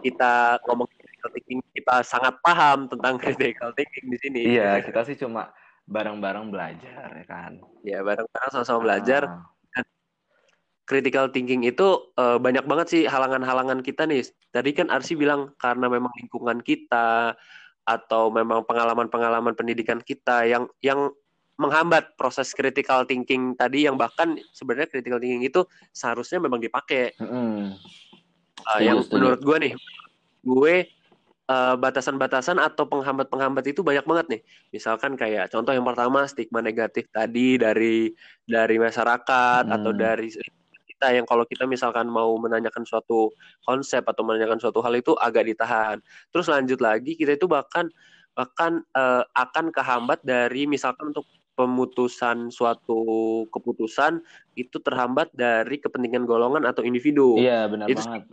kita 0.00 0.56
ngomong 0.64 0.88
critical 1.20 1.30
thinking 1.36 1.60
kita 1.76 1.94
sangat 2.00 2.34
paham 2.40 2.88
tentang 2.88 3.14
critical 3.22 3.70
thinking 3.76 4.06
di 4.08 4.18
sini. 4.18 4.40
Iya, 4.56 4.64
yeah, 4.64 4.74
kita 4.80 5.04
sih 5.04 5.16
cuma 5.20 5.52
bareng-bareng 5.84 6.48
belajar 6.48 7.08
ya 7.12 7.26
kan. 7.28 7.60
Ya, 7.84 8.00
bareng-bareng 8.00 8.50
sama-sama 8.50 8.80
ah. 8.80 8.84
belajar. 8.88 9.22
critical 10.90 11.30
thinking 11.30 11.62
itu 11.62 12.10
uh, 12.18 12.34
banyak 12.34 12.66
banget 12.66 12.86
sih 12.90 13.02
halangan-halangan 13.06 13.78
kita 13.78 14.10
nih. 14.10 14.26
Tadi 14.50 14.74
kan 14.74 14.90
Arsi 14.90 15.14
bilang 15.14 15.54
karena 15.54 15.86
memang 15.86 16.10
lingkungan 16.18 16.58
kita, 16.66 17.38
atau 17.90 18.30
memang 18.30 18.62
pengalaman-pengalaman 18.66 19.54
pendidikan 19.58 19.98
kita 19.98 20.46
yang 20.46 20.70
yang 20.84 21.10
menghambat 21.60 22.16
proses 22.16 22.56
critical 22.56 23.04
thinking 23.04 23.52
tadi 23.52 23.84
yang 23.84 23.98
bahkan 23.98 24.38
sebenarnya 24.56 24.88
critical 24.88 25.20
thinking 25.20 25.44
itu 25.44 25.66
seharusnya 25.92 26.40
memang 26.40 26.62
dipakai. 26.62 27.12
Mm. 27.20 27.76
Uh, 28.60 28.80
yang 28.80 29.00
menurut 29.08 29.40
gue 29.40 29.56
nih, 29.56 29.74
gue 30.44 30.74
uh, 31.50 31.74
batasan-batasan 31.74 32.62
atau 32.62 32.86
penghambat-penghambat 32.86 33.64
itu 33.66 33.82
banyak 33.82 34.06
banget 34.06 34.26
nih. 34.38 34.40
Misalkan 34.70 35.18
kayak 35.18 35.50
contoh 35.50 35.74
yang 35.74 35.82
pertama 35.82 36.24
stigma 36.30 36.62
negatif 36.62 37.10
tadi 37.10 37.58
dari 37.58 38.14
dari 38.46 38.76
masyarakat 38.78 39.66
mm. 39.66 39.74
atau 39.74 39.90
dari 39.90 40.30
kita 40.86 41.16
yang 41.16 41.26
kalau 41.26 41.42
kita 41.48 41.66
misalkan 41.66 42.06
mau 42.06 42.30
menanyakan 42.38 42.86
suatu 42.86 43.34
konsep 43.66 44.04
atau 44.06 44.22
menanyakan 44.22 44.62
suatu 44.62 44.78
hal 44.84 44.94
itu 44.94 45.18
agak 45.18 45.50
ditahan. 45.50 45.98
Terus 46.30 46.46
lanjut 46.46 46.78
lagi 46.78 47.18
kita 47.18 47.34
itu 47.34 47.50
bahkan 47.50 47.90
bahkan 48.38 48.86
uh, 48.94 49.26
akan 49.34 49.74
kehambat 49.74 50.22
dari 50.22 50.70
misalkan 50.70 51.10
untuk 51.10 51.26
pemutusan 51.58 52.48
suatu 52.48 53.44
keputusan 53.52 54.22
itu 54.56 54.80
terhambat 54.80 55.28
dari 55.36 55.76
kepentingan 55.76 56.24
golongan 56.24 56.64
atau 56.64 56.80
individu. 56.80 57.36
Iya 57.36 57.68
benar 57.68 57.90
itu, 57.90 58.00
banget. 58.00 58.24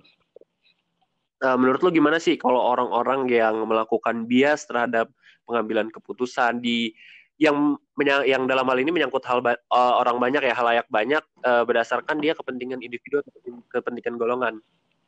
Uh, 1.38 1.54
menurut 1.54 1.86
lo 1.86 1.94
gimana 1.94 2.18
sih 2.18 2.34
kalau 2.34 2.58
orang-orang 2.58 3.30
yang 3.30 3.62
melakukan 3.70 4.26
bias 4.26 4.66
terhadap 4.66 5.06
pengambilan 5.46 5.94
keputusan 5.94 6.66
di 6.66 6.90
yang 7.38 7.78
yang 8.26 8.50
dalam 8.50 8.66
hal 8.66 8.78
ini 8.82 8.90
menyangkut 8.90 9.22
hal 9.30 9.46
ba 9.46 9.54
uh, 9.70 10.02
orang 10.02 10.18
banyak 10.18 10.42
ya 10.42 10.58
halayak 10.58 10.90
banyak 10.90 11.22
uh, 11.46 11.62
berdasarkan 11.62 12.18
dia 12.18 12.34
kepentingan 12.34 12.82
individu 12.82 13.22
atau 13.22 13.38
kepentingan 13.70 14.18
golongan. 14.18 14.58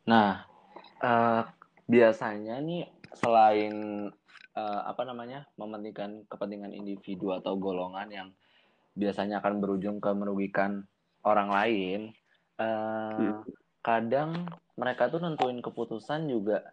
Nah, 0.06 0.46
uh, 1.02 1.42
biasanya 1.90 2.62
nih 2.62 2.86
selain 3.18 3.74
uh, 4.54 4.82
apa 4.86 5.02
namanya 5.10 5.50
mementingkan 5.58 6.30
kepentingan 6.30 6.78
individu 6.78 7.34
atau 7.34 7.58
golongan 7.58 8.08
yang 8.14 8.30
biasanya 8.94 9.42
akan 9.42 9.58
berujung 9.58 9.98
ke 9.98 10.14
merugikan 10.14 10.86
orang 11.26 11.50
lain, 11.50 12.00
uh, 12.62 13.18
hmm. 13.18 13.42
kadang 13.82 14.46
mereka 14.80 15.12
tuh 15.12 15.20
nentuin 15.20 15.60
keputusan 15.60 16.32
juga 16.32 16.64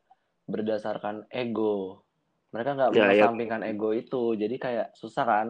berdasarkan 0.46 1.26
ego 1.34 2.06
mereka 2.54 2.78
nggak 2.78 2.90
ya, 2.94 3.02
mengesampingkan 3.02 3.60
ya. 3.66 3.70
ego 3.74 3.90
itu 3.90 4.22
jadi 4.38 4.56
kayak 4.56 4.88
susah 4.94 5.26
kan 5.26 5.48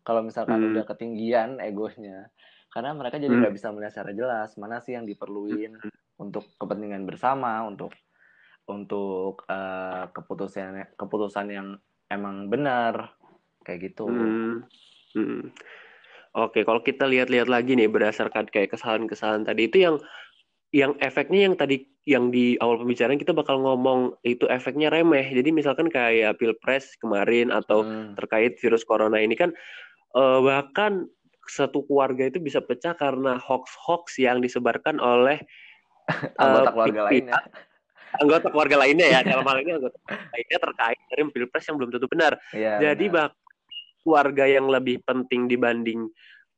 kalau 0.00 0.24
misalkan 0.24 0.58
hmm. 0.58 0.68
udah 0.72 0.84
ketinggian 0.88 1.60
egonya 1.60 2.32
karena 2.72 2.96
mereka 2.96 3.20
jadi 3.20 3.28
hmm. 3.30 3.40
nggak 3.44 3.52
hmm. 3.52 3.60
bisa 3.60 3.68
melihat 3.76 3.92
secara 3.92 4.12
jelas 4.16 4.50
mana 4.56 4.80
sih 4.80 4.96
yang 4.96 5.04
diperluin 5.04 5.76
hmm. 5.76 5.92
untuk 6.16 6.48
kepentingan 6.56 7.04
bersama 7.04 7.60
untuk 7.68 7.92
untuk 8.64 9.44
uh, 9.50 10.08
keputusan 10.14 10.96
keputusan 10.96 11.46
yang 11.52 11.68
emang 12.08 12.48
benar 12.48 13.14
kayak 13.66 13.92
gitu. 13.92 14.08
Hmm. 14.08 14.64
Hmm. 15.12 15.50
Oke, 16.30 16.62
kalau 16.62 16.78
kita 16.78 17.10
lihat-lihat 17.10 17.50
lagi 17.50 17.74
nih 17.74 17.90
berdasarkan 17.90 18.46
kayak 18.46 18.70
kesalahan-kesalahan 18.78 19.42
tadi 19.42 19.66
itu 19.66 19.82
yang 19.82 19.96
yang 20.70 20.94
efeknya 21.02 21.50
yang 21.50 21.54
tadi 21.58 21.82
yang 22.08 22.30
di 22.32 22.56
awal 22.62 22.80
pembicaraan 22.80 23.20
kita 23.20 23.34
bakal 23.34 23.60
ngomong 23.60 24.14
itu 24.24 24.46
efeknya 24.48 24.88
remeh. 24.88 25.26
Jadi 25.30 25.50
misalkan 25.50 25.90
kayak 25.90 26.38
pilpres 26.38 26.96
kemarin 26.98 27.52
atau 27.52 27.84
hmm. 27.84 28.16
terkait 28.16 28.56
virus 28.62 28.86
corona 28.86 29.20
ini 29.20 29.34
kan 29.36 29.50
uh, 30.16 30.40
bahkan 30.40 31.10
satu 31.50 31.82
keluarga 31.84 32.30
itu 32.30 32.38
bisa 32.38 32.62
pecah 32.62 32.94
karena 32.94 33.34
hoax-hoax 33.42 34.22
yang 34.22 34.38
disebarkan 34.38 35.02
oleh 35.02 35.42
anggota 36.42 36.70
uh, 36.70 36.72
keluarga 36.72 37.00
lainnya. 37.10 37.34
Anggota 38.10 38.46
keluarga 38.50 38.76
lainnya 38.86 39.06
ya 39.06 39.20
dalam 39.34 39.46
hal 39.46 39.58
ini 39.62 39.70
anggota 39.74 39.98
lainnya 40.06 40.58
terkait 40.58 40.98
dari 41.10 41.22
pilpres 41.34 41.64
yang 41.66 41.76
belum 41.82 41.90
tentu 41.94 42.06
benar. 42.06 42.32
Ya, 42.54 42.78
Jadi 42.78 43.06
benar. 43.10 43.34
keluarga 44.06 44.44
yang 44.46 44.66
lebih 44.70 45.02
penting 45.02 45.50
dibanding 45.50 46.06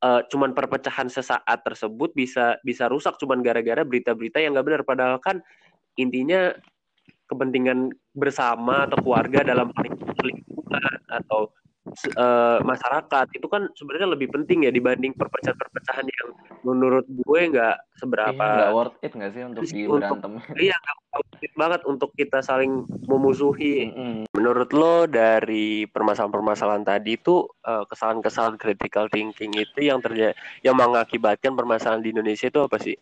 uh, 0.02 0.20
cuman 0.28 0.52
perpecahan 0.52 1.06
sesaat 1.08 1.62
tersebut 1.64 2.12
bisa 2.12 2.58
bisa 2.66 2.90
rusak 2.90 3.16
cuman 3.16 3.40
gara-gara 3.40 3.86
berita-berita 3.86 4.42
yang 4.42 4.58
nggak 4.58 4.66
benar. 4.66 4.82
Padahal 4.82 5.16
kan 5.22 5.40
intinya 5.96 6.52
kepentingan 7.30 7.94
bersama 8.12 8.84
atau 8.84 8.98
keluarga 9.00 9.40
dalam 9.46 9.72
lingkungan 10.20 11.00
atau 11.08 11.48
uh, 12.14 12.58
masyarakat 12.62 13.26
itu 13.34 13.46
kan 13.50 13.66
sebenarnya 13.74 14.14
lebih 14.14 14.30
penting 14.30 14.66
ya 14.66 14.70
dibanding 14.70 15.10
perpecahan-perpecahan 15.18 16.06
yang 16.06 16.28
menurut 16.62 17.06
gue 17.10 17.40
nggak 17.50 17.76
seberapa 17.98 18.38
nggak 18.38 18.72
worth 18.74 18.98
it 19.02 19.12
nggak 19.14 19.30
sih 19.34 19.42
untuk 19.42 19.62
di 19.66 19.82
berantem 19.90 20.38
iya 20.62 20.76
nggak 20.78 20.96
worth 21.10 21.42
it 21.42 21.52
banget 21.58 21.80
untuk 21.86 22.10
kita 22.14 22.38
saling 22.40 22.86
memusuhi 23.10 23.90
mm 23.90 23.94
-hmm. 23.94 24.16
menurut 24.38 24.70
lo 24.70 25.10
dari 25.10 25.90
permasalahan-permasalahan 25.90 26.86
tadi 26.86 27.18
itu 27.18 27.42
uh, 27.66 27.82
kesalahan-kesalahan 27.90 28.56
critical 28.58 29.10
thinking 29.10 29.50
itu 29.58 29.78
yang 29.82 29.98
terjadi 29.98 30.38
yang 30.62 30.78
mengakibatkan 30.78 31.58
permasalahan 31.58 32.02
di 32.02 32.14
Indonesia 32.14 32.46
itu 32.46 32.60
apa 32.62 32.78
sih 32.78 32.94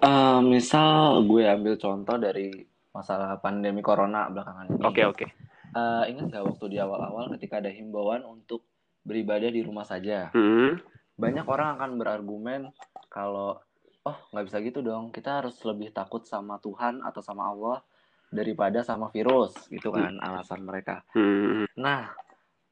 uh, 0.00 0.40
misal 0.40 1.20
gue 1.28 1.44
ambil 1.44 1.76
contoh 1.76 2.16
dari 2.16 2.64
masalah 2.90 3.38
pandemi 3.38 3.86
corona 3.86 4.26
belakangan 4.26 4.66
ini. 4.66 4.82
Oke 4.82 4.98
okay, 4.98 5.04
oke. 5.06 5.18
Okay 5.22 5.28
uh, 5.74 6.04
ingat 6.06 6.30
nggak 6.30 6.44
waktu 6.46 6.66
di 6.74 6.78
awal-awal 6.78 7.30
ketika 7.36 7.58
ada 7.58 7.70
himbauan 7.70 8.22
untuk 8.26 8.66
beribadah 9.04 9.50
di 9.50 9.60
rumah 9.64 9.86
saja? 9.86 10.30
Hmm. 10.34 10.78
Banyak 11.16 11.46
orang 11.46 11.76
akan 11.76 11.90
berargumen 12.00 12.70
kalau 13.12 13.60
oh 14.06 14.18
nggak 14.32 14.44
bisa 14.48 14.58
gitu 14.64 14.80
dong, 14.80 15.12
kita 15.12 15.44
harus 15.44 15.56
lebih 15.66 15.92
takut 15.92 16.24
sama 16.24 16.56
Tuhan 16.62 17.04
atau 17.04 17.20
sama 17.20 17.48
Allah 17.52 17.84
daripada 18.30 18.86
sama 18.86 19.10
virus 19.10 19.66
gitu 19.68 19.90
kan 19.90 20.16
hmm. 20.16 20.24
alasan 20.24 20.62
mereka. 20.62 21.02
Hmm. 21.12 21.66
Nah, 21.76 22.14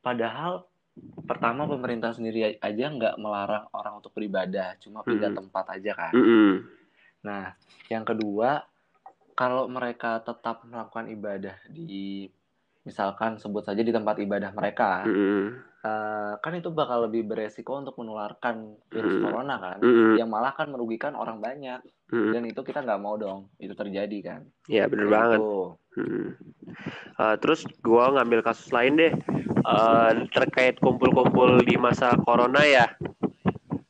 padahal 0.01 0.65
pertama 1.27 1.67
pemerintah 1.67 2.11
sendiri 2.15 2.59
aja 2.59 2.85
nggak 2.91 3.19
melarang 3.19 3.67
orang 3.75 3.99
untuk 3.99 4.15
beribadah, 4.15 4.79
cuma 4.83 5.03
pindah 5.03 5.35
hmm. 5.35 5.39
tempat 5.45 5.65
aja 5.79 5.93
kan. 5.95 6.13
Hmm. 6.15 6.55
Nah, 7.27 7.55
yang 7.91 8.07
kedua 8.07 8.63
kalau 9.39 9.71
mereka 9.71 10.19
tetap 10.23 10.67
melakukan 10.67 11.07
ibadah 11.15 11.55
di 11.71 12.27
misalkan 12.89 13.37
sebut 13.37 13.61
saja 13.69 13.85
di 13.85 13.93
tempat 13.93 14.17
ibadah 14.17 14.57
mereka, 14.57 15.05
mm. 15.05 15.45
uh, 15.85 16.33
kan 16.41 16.53
itu 16.57 16.73
bakal 16.73 17.05
lebih 17.05 17.29
beresiko 17.29 17.77
untuk 17.77 18.01
menularkan 18.01 18.81
virus 18.89 19.21
mm. 19.21 19.23
corona 19.29 19.61
kan, 19.61 19.79
mm. 19.85 20.17
yang 20.17 20.33
malah 20.33 20.57
kan 20.57 20.73
merugikan 20.73 21.13
orang 21.13 21.45
banyak, 21.45 21.85
mm. 22.09 22.33
dan 22.33 22.43
itu 22.49 22.65
kita 22.65 22.81
nggak 22.81 23.03
mau 23.05 23.21
dong 23.21 23.53
itu 23.61 23.77
terjadi 23.77 24.19
kan. 24.25 24.41
Iya 24.73 24.89
benar 24.89 25.07
banget. 25.13 25.41
Mm. 26.01 26.29
Uh, 27.21 27.37
terus 27.45 27.69
gue 27.69 28.05
ngambil 28.17 28.41
kasus 28.41 28.73
lain 28.73 28.97
deh 28.97 29.13
uh, 29.69 30.17
terkait 30.33 30.81
kumpul-kumpul 30.81 31.61
di 31.61 31.77
masa 31.77 32.17
corona 32.25 32.65
ya. 32.65 32.89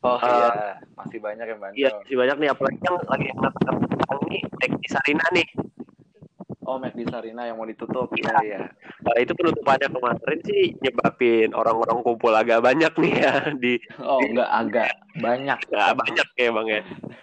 Oh 0.02 0.14
uh, 0.14 0.22
iya, 0.22 0.78
masih 0.98 1.18
banyak 1.22 1.46
yang 1.46 1.60
bandel. 1.62 1.78
Iya, 1.78 1.90
masih 2.02 2.16
banyak 2.18 2.36
nih 2.42 2.48
apalagi 2.50 2.78
yang 2.82 2.96
lagi 3.06 3.26
yang 3.30 4.20
ini 4.26 4.38
di 4.78 4.88
Sarina 4.90 5.26
nih. 5.34 5.48
Oh, 6.68 6.76
di 6.76 7.04
Sarina 7.08 7.48
yang 7.48 7.56
mau 7.56 7.64
ditutup. 7.64 8.12
Iya, 8.12 8.36
ya. 8.44 8.60
Nah, 9.00 9.16
itu 9.16 9.32
penutupannya 9.32 9.88
kemarin 9.88 10.40
sih 10.44 10.76
nyebabin 10.84 11.56
orang-orang 11.56 12.04
kumpul 12.04 12.36
agak 12.36 12.60
banyak 12.60 12.92
nih 12.92 13.12
ya 13.24 13.34
di 13.56 13.80
Oh, 14.04 14.20
di, 14.20 14.36
enggak 14.36 14.50
agak 14.52 14.92
banyak. 15.16 15.58
Enggak 15.72 15.92
banyak 15.96 16.28
ya, 16.36 16.48
Bang 16.52 16.68
ya. 16.68 16.82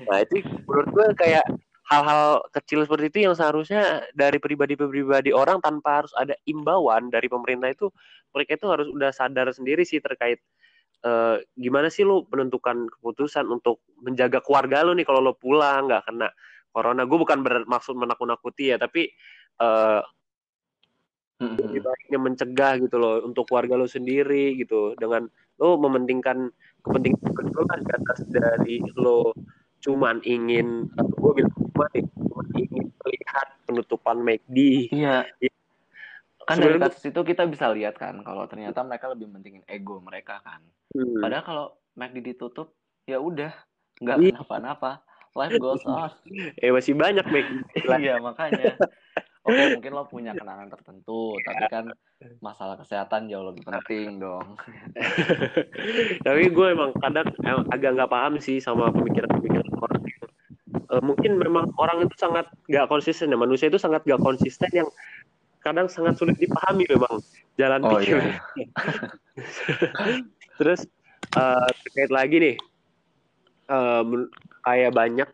Nah, 0.10 0.18
itu 0.26 0.36
menurut 0.66 0.88
gue 0.90 1.08
kayak 1.22 1.46
hal-hal 1.86 2.42
kecil 2.58 2.82
seperti 2.90 3.14
itu 3.14 3.20
yang 3.30 3.38
seharusnya 3.38 4.02
dari 4.18 4.42
pribadi-pribadi 4.42 5.30
orang 5.30 5.62
tanpa 5.62 6.02
harus 6.02 6.14
ada 6.18 6.34
imbauan 6.50 7.14
dari 7.14 7.30
pemerintah 7.30 7.70
itu 7.70 7.94
mereka 8.34 8.58
itu 8.58 8.66
harus 8.66 8.90
udah 8.90 9.14
sadar 9.14 9.54
sendiri 9.54 9.86
sih 9.86 10.02
terkait 10.02 10.42
uh, 11.06 11.38
gimana 11.54 11.94
sih 11.94 12.02
lu 12.02 12.26
menentukan 12.34 12.90
keputusan 12.90 13.46
untuk 13.46 13.86
menjaga 14.02 14.42
keluarga 14.42 14.82
lu 14.82 14.98
nih 14.98 15.06
kalau 15.06 15.22
lu 15.22 15.38
pulang 15.38 15.86
nggak 15.86 16.10
kena 16.10 16.34
corona 16.76 17.08
gue 17.08 17.18
bukan 17.22 17.40
bermaksud 17.40 17.96
menakut-nakuti 17.96 18.74
ya 18.74 18.82
tapi 18.82 19.08
uh, 19.62 20.02
lebih 21.40 21.84
baiknya 21.84 22.20
mencegah 22.20 22.74
gitu 22.80 22.96
loh 22.96 23.20
untuk 23.28 23.52
keluarga 23.52 23.76
lo 23.76 23.88
sendiri 23.88 24.56
gitu. 24.56 24.96
Dengan 24.96 25.28
lo 25.60 25.80
mementingkan 25.80 26.52
kepentingan 26.84 27.46
kan 27.68 27.80
di 27.82 27.92
atas 27.92 28.20
dari 28.30 28.78
lo 28.96 29.36
cuman 29.84 30.18
ingin 30.26 30.90
atau 30.98 31.14
gue 31.14 31.32
bilang 31.42 31.54
cuma 31.54 31.86
nih 31.94 32.06
cuma 32.10 32.44
ingin 32.58 32.86
melihat 32.90 33.48
penutupan 33.70 34.18
McD 34.18 34.58
iya. 34.90 35.22
Ya. 35.38 35.52
kan 36.46 36.58
dari 36.58 36.82
kasus 36.82 37.06
itu 37.06 37.22
kita 37.22 37.46
bisa 37.46 37.70
lihat 37.70 37.98
kan 37.98 38.22
kalau 38.26 38.50
ternyata 38.50 38.82
mereka 38.82 39.14
lebih 39.14 39.30
mentingin 39.30 39.62
ego 39.70 40.02
mereka 40.02 40.42
kan. 40.42 40.62
Hmm. 40.94 41.22
padahal 41.22 41.44
kalau 41.46 41.66
McD 41.98 42.34
ditutup 42.34 42.74
ya 43.06 43.22
udah 43.22 43.54
nggak 44.02 44.18
iya. 44.22 44.30
kenapa-napa. 44.34 45.06
Life 45.36 45.60
goes 45.60 45.84
on. 45.90 46.10
Eh 46.64 46.72
masih 46.72 46.96
banyak 46.96 47.26
McD 47.28 47.86
iya 48.02 48.18
makanya 48.18 48.78
Oke, 49.46 49.78
mungkin 49.78 49.94
lo 49.94 50.10
punya 50.10 50.34
kenangan 50.34 50.74
tertentu, 50.74 51.38
tapi 51.46 51.70
kan 51.70 51.86
masalah 52.42 52.82
kesehatan 52.82 53.30
jauh 53.30 53.46
lebih 53.46 53.62
penting 53.62 54.18
dong. 54.18 54.58
tapi 56.26 56.50
gue 56.50 56.68
emang 56.74 56.90
kadang 56.98 57.30
agak 57.70 57.92
nggak 57.94 58.10
paham 58.10 58.42
sih 58.42 58.58
sama 58.58 58.90
pemikiran-pemikiran 58.90 59.70
orang. 59.78 60.02
Uh, 60.90 61.02
mungkin 61.06 61.38
memang 61.38 61.70
orang 61.78 62.10
itu 62.10 62.18
sangat 62.18 62.50
gak 62.66 62.90
konsisten 62.90 63.30
ya, 63.30 63.38
manusia 63.38 63.70
itu 63.70 63.78
sangat 63.78 64.02
gak 64.06 64.22
konsisten 64.22 64.70
yang 64.74 64.90
kadang 65.62 65.86
sangat 65.90 66.18
sulit 66.18 66.38
dipahami 66.42 66.90
memang 66.90 67.22
jalan 67.62 67.82
oh, 67.86 68.02
pikir. 68.02 68.22
Iya. 68.22 68.38
Terus 70.58 70.90
uh, 71.38 71.70
terkait 71.86 72.10
lagi 72.10 72.36
nih, 72.42 72.56
uh, 73.70 74.02
kayak 74.66 74.94
banyak 74.94 75.30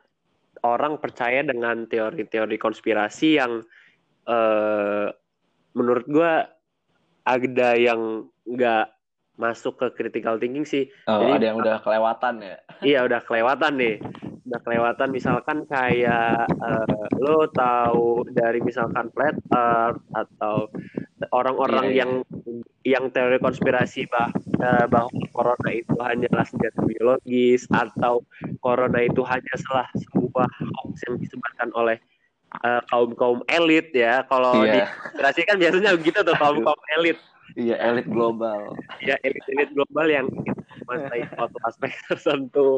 orang 0.67 0.99
percaya 0.99 1.43
dengan 1.47 1.87
teori-teori 1.87 2.59
konspirasi 2.59 3.39
yang 3.39 3.63
uh, 4.27 5.07
menurut 5.73 6.05
gue 6.09 6.33
ada 7.25 7.69
yang 7.77 8.27
nggak 8.45 8.85
masuk 9.39 9.79
ke 9.81 9.87
critical 9.97 10.37
thinking 10.37 10.67
sih. 10.67 10.85
Oh, 11.09 11.23
Jadi, 11.23 11.31
ada 11.41 11.45
yang 11.53 11.57
udah 11.57 11.75
kelewatan 11.81 12.33
ya? 12.43 12.57
Iya, 12.81 12.99
udah 13.05 13.21
kelewatan 13.25 13.73
nih. 13.77 13.95
Udah 14.45 14.59
kelewatan 14.65 15.09
misalkan 15.13 15.57
kayak 15.69 16.49
uh, 16.59 17.07
lo 17.21 17.45
tahu 17.53 18.25
dari 18.33 18.59
misalkan 18.61 19.09
flat 19.13 19.37
earth 19.53 20.01
atau 20.13 20.65
orang-orang 21.29 21.93
iya, 21.93 21.93
iya. 21.93 21.99
yang 22.01 22.11
yang 22.81 23.05
teori 23.13 23.37
konspirasi 23.37 24.09
bah, 24.09 24.33
uh, 24.57 24.85
bahwa 24.89 25.13
corona 25.29 25.69
itu 25.69 25.93
hanyalah 26.01 26.45
senjata 26.49 26.81
biologis 26.81 27.69
atau 27.69 28.25
corona 28.65 29.05
itu 29.05 29.21
hanya 29.29 29.55
salah 29.61 29.87
sebuah 29.93 30.49
hoax 30.49 31.05
yang 31.05 31.15
disebarkan 31.21 31.69
oleh 31.77 32.01
uh, 32.65 32.81
kaum 32.89 33.11
kaum 33.17 33.39
elit 33.49 33.91
ya. 33.93 34.23
Kalau 34.29 34.63
yeah. 34.65 34.89
di 35.33 35.43
kan 35.45 35.57
biasanya 35.57 35.97
begitu 35.97 36.19
tuh 36.21 36.35
kaum 36.37 36.61
kaum 36.61 36.81
elit. 36.97 37.17
Iya 37.59 37.75
elit 37.83 38.07
global. 38.07 38.77
Iya 39.03 39.19
elit 39.25 39.43
elit 39.51 39.69
global 39.75 40.07
yang 40.07 40.27
menguasai 40.87 41.23
suatu 41.35 41.57
aspek 41.67 41.91
tertentu. 42.07 42.69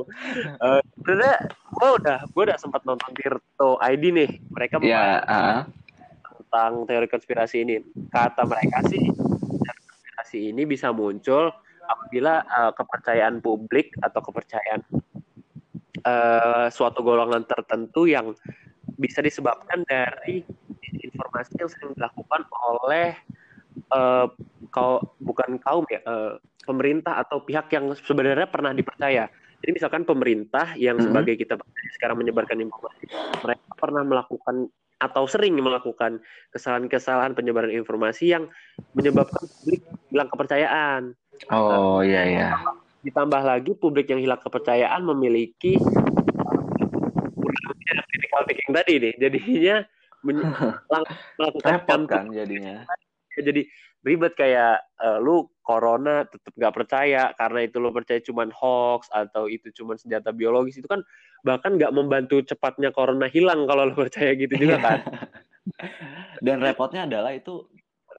Uh, 0.60 0.82
sebenarnya 0.98 1.38
gue 1.50 1.90
udah 2.02 2.20
gue 2.26 2.44
udah 2.50 2.58
sempat 2.58 2.82
nonton 2.88 3.12
Tirto 3.14 3.78
ID 3.82 4.04
nih. 4.14 4.32
Mereka 4.50 4.82
yeah, 4.82 5.22
uh. 5.26 5.62
tentang 6.26 6.90
teori 6.90 7.08
konspirasi 7.10 7.66
ini. 7.66 7.82
Kata 8.10 8.46
mereka 8.46 8.82
sih 8.90 9.02
konspirasi 9.62 10.54
ini 10.54 10.64
bisa 10.66 10.90
muncul 10.90 11.52
apabila 11.84 12.42
uh, 12.48 12.72
kepercayaan 12.72 13.44
publik 13.44 13.92
atau 14.00 14.24
kepercayaan 14.24 14.82
uh, 16.08 16.68
suatu 16.72 17.04
golongan 17.04 17.44
tertentu 17.44 18.08
yang 18.08 18.32
bisa 18.98 19.20
disebabkan 19.22 19.86
dari 19.86 20.46
informasi 21.02 21.60
yang 21.60 21.70
sering 21.70 21.92
dilakukan 21.98 22.42
oleh 22.52 23.18
uh, 23.94 24.30
kau 24.74 25.02
bukan 25.22 25.62
kaum 25.62 25.86
ya 25.90 26.02
uh, 26.06 26.38
pemerintah 26.66 27.22
atau 27.22 27.44
pihak 27.44 27.70
yang 27.74 27.92
sebenarnya 27.94 28.48
pernah 28.48 28.72
dipercaya. 28.72 29.28
Jadi 29.64 29.72
misalkan 29.80 30.04
pemerintah 30.04 30.76
yang 30.76 31.00
mm 31.00 31.08
-hmm. 31.08 31.14
sebagai 31.16 31.36
kita 31.40 31.56
sekarang 31.96 32.20
menyebarkan 32.20 32.60
informasi, 32.60 33.08
mereka 33.40 33.68
pernah 33.80 34.04
melakukan 34.04 34.68
atau 35.04 35.24
sering 35.28 35.60
melakukan 35.60 36.24
kesalahan-kesalahan 36.56 37.36
penyebaran 37.36 37.72
informasi 37.72 38.32
yang 38.32 38.48
menyebabkan 38.96 39.44
publik 39.44 39.84
hilang 40.12 40.30
kepercayaan. 40.32 41.02
Oh 41.52 42.00
iya 42.00 42.24
iya. 42.24 42.48
Ditambah 43.04 43.44
lagi 43.44 43.76
publik 43.76 44.08
yang 44.08 44.24
hilang 44.24 44.40
kepercayaan 44.40 45.04
memiliki 45.04 45.76
critical 48.34 48.50
thinking 48.50 48.72
tadi 48.74 48.94
nih. 48.98 49.14
Jadinya 49.22 49.78
melakukan 51.38 51.72
repot 51.84 52.02
kan 52.08 52.26
jadinya. 52.32 52.88
jadi 53.34 53.62
ribet 54.04 54.34
kayak 54.36 54.84
uh, 55.00 55.20
lu 55.20 55.48
corona 55.64 56.28
tetap 56.28 56.54
gak 56.60 56.76
percaya 56.76 57.32
karena 57.40 57.60
itu 57.64 57.80
lu 57.80 57.90
percaya 57.92 58.20
cuman 58.20 58.52
hoax 58.52 59.08
atau 59.12 59.48
itu 59.48 59.72
cuman 59.72 59.96
senjata 59.96 60.36
biologis 60.36 60.80
itu 60.80 60.88
kan 60.88 61.02
bahkan 61.44 61.76
gak 61.80 61.92
membantu 61.96 62.44
cepatnya 62.44 62.92
corona 62.92 63.28
hilang 63.32 63.68
kalau 63.68 63.90
lu 63.90 63.96
percaya 63.96 64.32
gitu 64.36 64.54
juga 64.56 64.80
kan. 64.80 65.00
Dan 66.46 66.60
repotnya 66.60 67.08
adalah 67.08 67.32
itu 67.32 67.68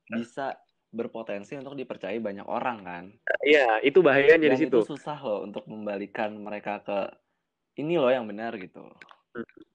bisa 0.09 0.57
berpotensi 0.94 1.57
untuk 1.57 1.77
dipercayai 1.77 2.20
banyak 2.20 2.46
orang 2.48 2.79
kan. 2.85 3.05
Iya 3.44 3.83
itu 3.83 3.98
bahayanya 4.00 4.46
dan 4.46 4.57
di 4.57 4.61
situ. 4.62 4.79
itu 4.81 4.94
susah 4.94 5.18
loh 5.20 5.42
untuk 5.42 5.66
membalikan 5.66 6.38
mereka 6.38 6.81
ke 6.87 6.98
ini 7.83 7.98
loh 7.98 8.09
yang 8.09 8.24
benar 8.31 8.55
gitu. 8.57 8.88
Hmm 9.35 9.73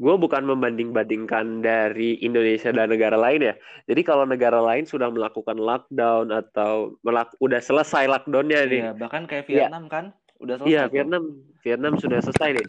gue 0.00 0.14
bukan 0.16 0.48
membanding-bandingkan 0.48 1.60
dari 1.60 2.16
Indonesia 2.24 2.72
dan 2.72 2.88
negara 2.88 3.20
lain 3.20 3.52
ya. 3.52 3.54
Jadi 3.84 4.00
kalau 4.00 4.24
negara 4.24 4.56
lain 4.56 4.88
sudah 4.88 5.12
melakukan 5.12 5.60
lockdown 5.60 6.32
atau 6.32 6.96
melak 7.04 7.28
udah 7.44 7.60
selesai 7.60 8.08
lockdownnya 8.08 8.64
nih. 8.64 8.80
Iya, 8.80 8.92
bahkan 8.96 9.28
kayak 9.28 9.44
iya. 9.52 9.68
Vietnam 9.68 9.84
ya. 9.84 9.92
kan 9.92 10.04
udah 10.40 10.54
selesai. 10.56 10.72
Iya, 10.72 10.82
Vietnam 10.88 11.22
Vietnam 11.60 11.94
sudah 12.00 12.18
selesai 12.24 12.48
nih. 12.56 12.68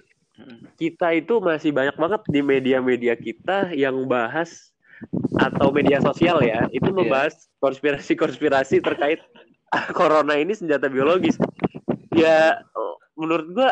Kita 0.75 1.07
itu 1.15 1.39
masih 1.39 1.71
banyak 1.71 1.95
banget 1.95 2.21
di 2.27 2.41
media-media 2.43 3.15
kita 3.15 3.71
yang 3.71 4.03
bahas 4.11 4.75
atau 5.39 5.71
media 5.71 6.03
sosial 6.03 6.43
ya, 6.43 6.67
itu 6.75 6.91
iya. 6.91 6.97
membahas 6.99 7.47
konspirasi-konspirasi 7.63 8.83
terkait 8.83 9.23
corona 9.97 10.35
ini 10.35 10.51
senjata 10.51 10.91
biologis. 10.91 11.39
Ya 12.11 12.59
menurut 13.15 13.47
gue 13.55 13.69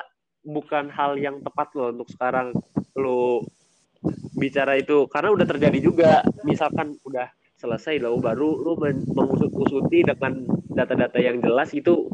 bukan 0.48 0.88
hal 0.88 1.20
yang 1.20 1.44
tepat 1.44 1.76
loh 1.76 1.92
untuk 1.92 2.08
sekarang 2.08 2.56
lo 3.00 3.48
bicara 4.36 4.76
itu 4.80 5.08
karena 5.08 5.32
udah 5.34 5.48
terjadi 5.48 5.80
juga. 5.80 6.12
Misalkan 6.44 6.96
udah 7.08 7.28
selesai 7.60 8.00
lo 8.00 8.20
baru 8.20 8.64
lo 8.64 8.80
mengusut-usuti 8.80 10.08
dengan 10.08 10.48
data-data 10.72 11.20
yang 11.20 11.44
jelas 11.44 11.76
itu 11.76 12.08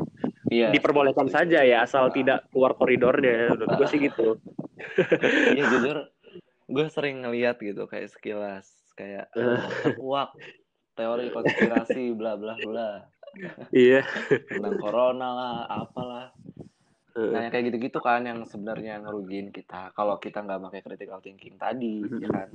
iya. 0.50 0.74
diperbolehkan 0.74 1.30
saja 1.30 1.62
ya 1.62 1.86
asal 1.86 2.10
tidak 2.10 2.50
keluar 2.50 2.74
koridornya. 2.74 3.54
Menurut 3.54 3.70
gue 3.78 3.88
sih 3.90 4.00
gitu. 4.02 4.38
Iya 5.54 5.64
jujur 5.70 5.98
gue 6.66 6.86
sering 6.90 7.22
ngeliat 7.22 7.62
gitu 7.62 7.86
kayak 7.86 8.10
sekilas 8.10 8.66
kayak 8.98 9.30
uak 10.02 10.34
teori 10.98 11.30
konspirasi 11.30 12.16
bla 12.18 12.34
bla 12.40 12.58
bla. 12.58 13.06
Iya. 13.70 14.02
Tentang 14.48 14.80
corona 14.80 15.30
lah 15.36 15.56
apalah 15.68 16.32
Nah, 17.16 17.48
yang 17.48 17.52
kayak 17.56 17.72
gitu-gitu 17.72 18.00
kan 18.04 18.28
yang 18.28 18.44
sebenarnya 18.44 19.00
ngerugiin 19.08 19.56
kita 19.56 19.96
kalau 19.96 20.20
kita 20.20 20.44
nggak 20.44 20.60
pakai 20.68 20.82
critical 20.84 21.20
thinking 21.24 21.56
tadi, 21.56 22.04
ya 22.24 22.30
kan. 22.30 22.50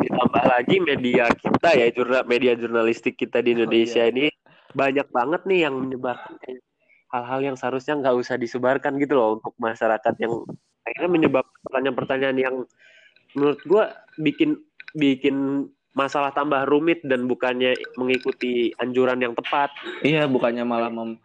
Ditambah 0.00 0.44
lagi 0.44 0.76
media 0.82 1.30
kita 1.30 1.70
ya, 1.78 1.86
jurnal 1.94 2.26
media 2.26 2.52
jurnalistik 2.58 3.14
kita 3.14 3.38
di 3.38 3.54
oh, 3.54 3.62
Indonesia 3.62 4.02
oh, 4.02 4.08
iya. 4.10 4.12
ini 4.12 4.26
banyak 4.74 5.06
banget 5.10 5.42
nih 5.46 5.60
yang 5.66 5.74
menyebarkan 5.78 6.38
hal-hal 7.10 7.40
yang 7.42 7.56
seharusnya 7.58 7.98
nggak 7.98 8.16
usah 8.22 8.38
disebarkan 8.38 8.94
gitu 9.02 9.18
loh 9.18 9.42
untuk 9.42 9.54
masyarakat 9.58 10.14
yang 10.22 10.46
akhirnya 10.86 11.10
menyebabkan 11.10 11.58
pertanyaan-pertanyaan 11.66 12.38
yang 12.38 12.56
menurut 13.34 13.60
gue 13.66 13.84
bikin 14.22 14.62
bikin 14.94 15.66
masalah 15.94 16.30
tambah 16.30 16.70
rumit 16.70 17.02
dan 17.02 17.26
bukannya 17.26 17.74
mengikuti 17.98 18.70
anjuran 18.78 19.18
yang 19.18 19.34
tepat. 19.34 19.74
Iya, 20.06 20.30
bukannya 20.30 20.62
malah 20.62 20.90
mem 20.90 21.18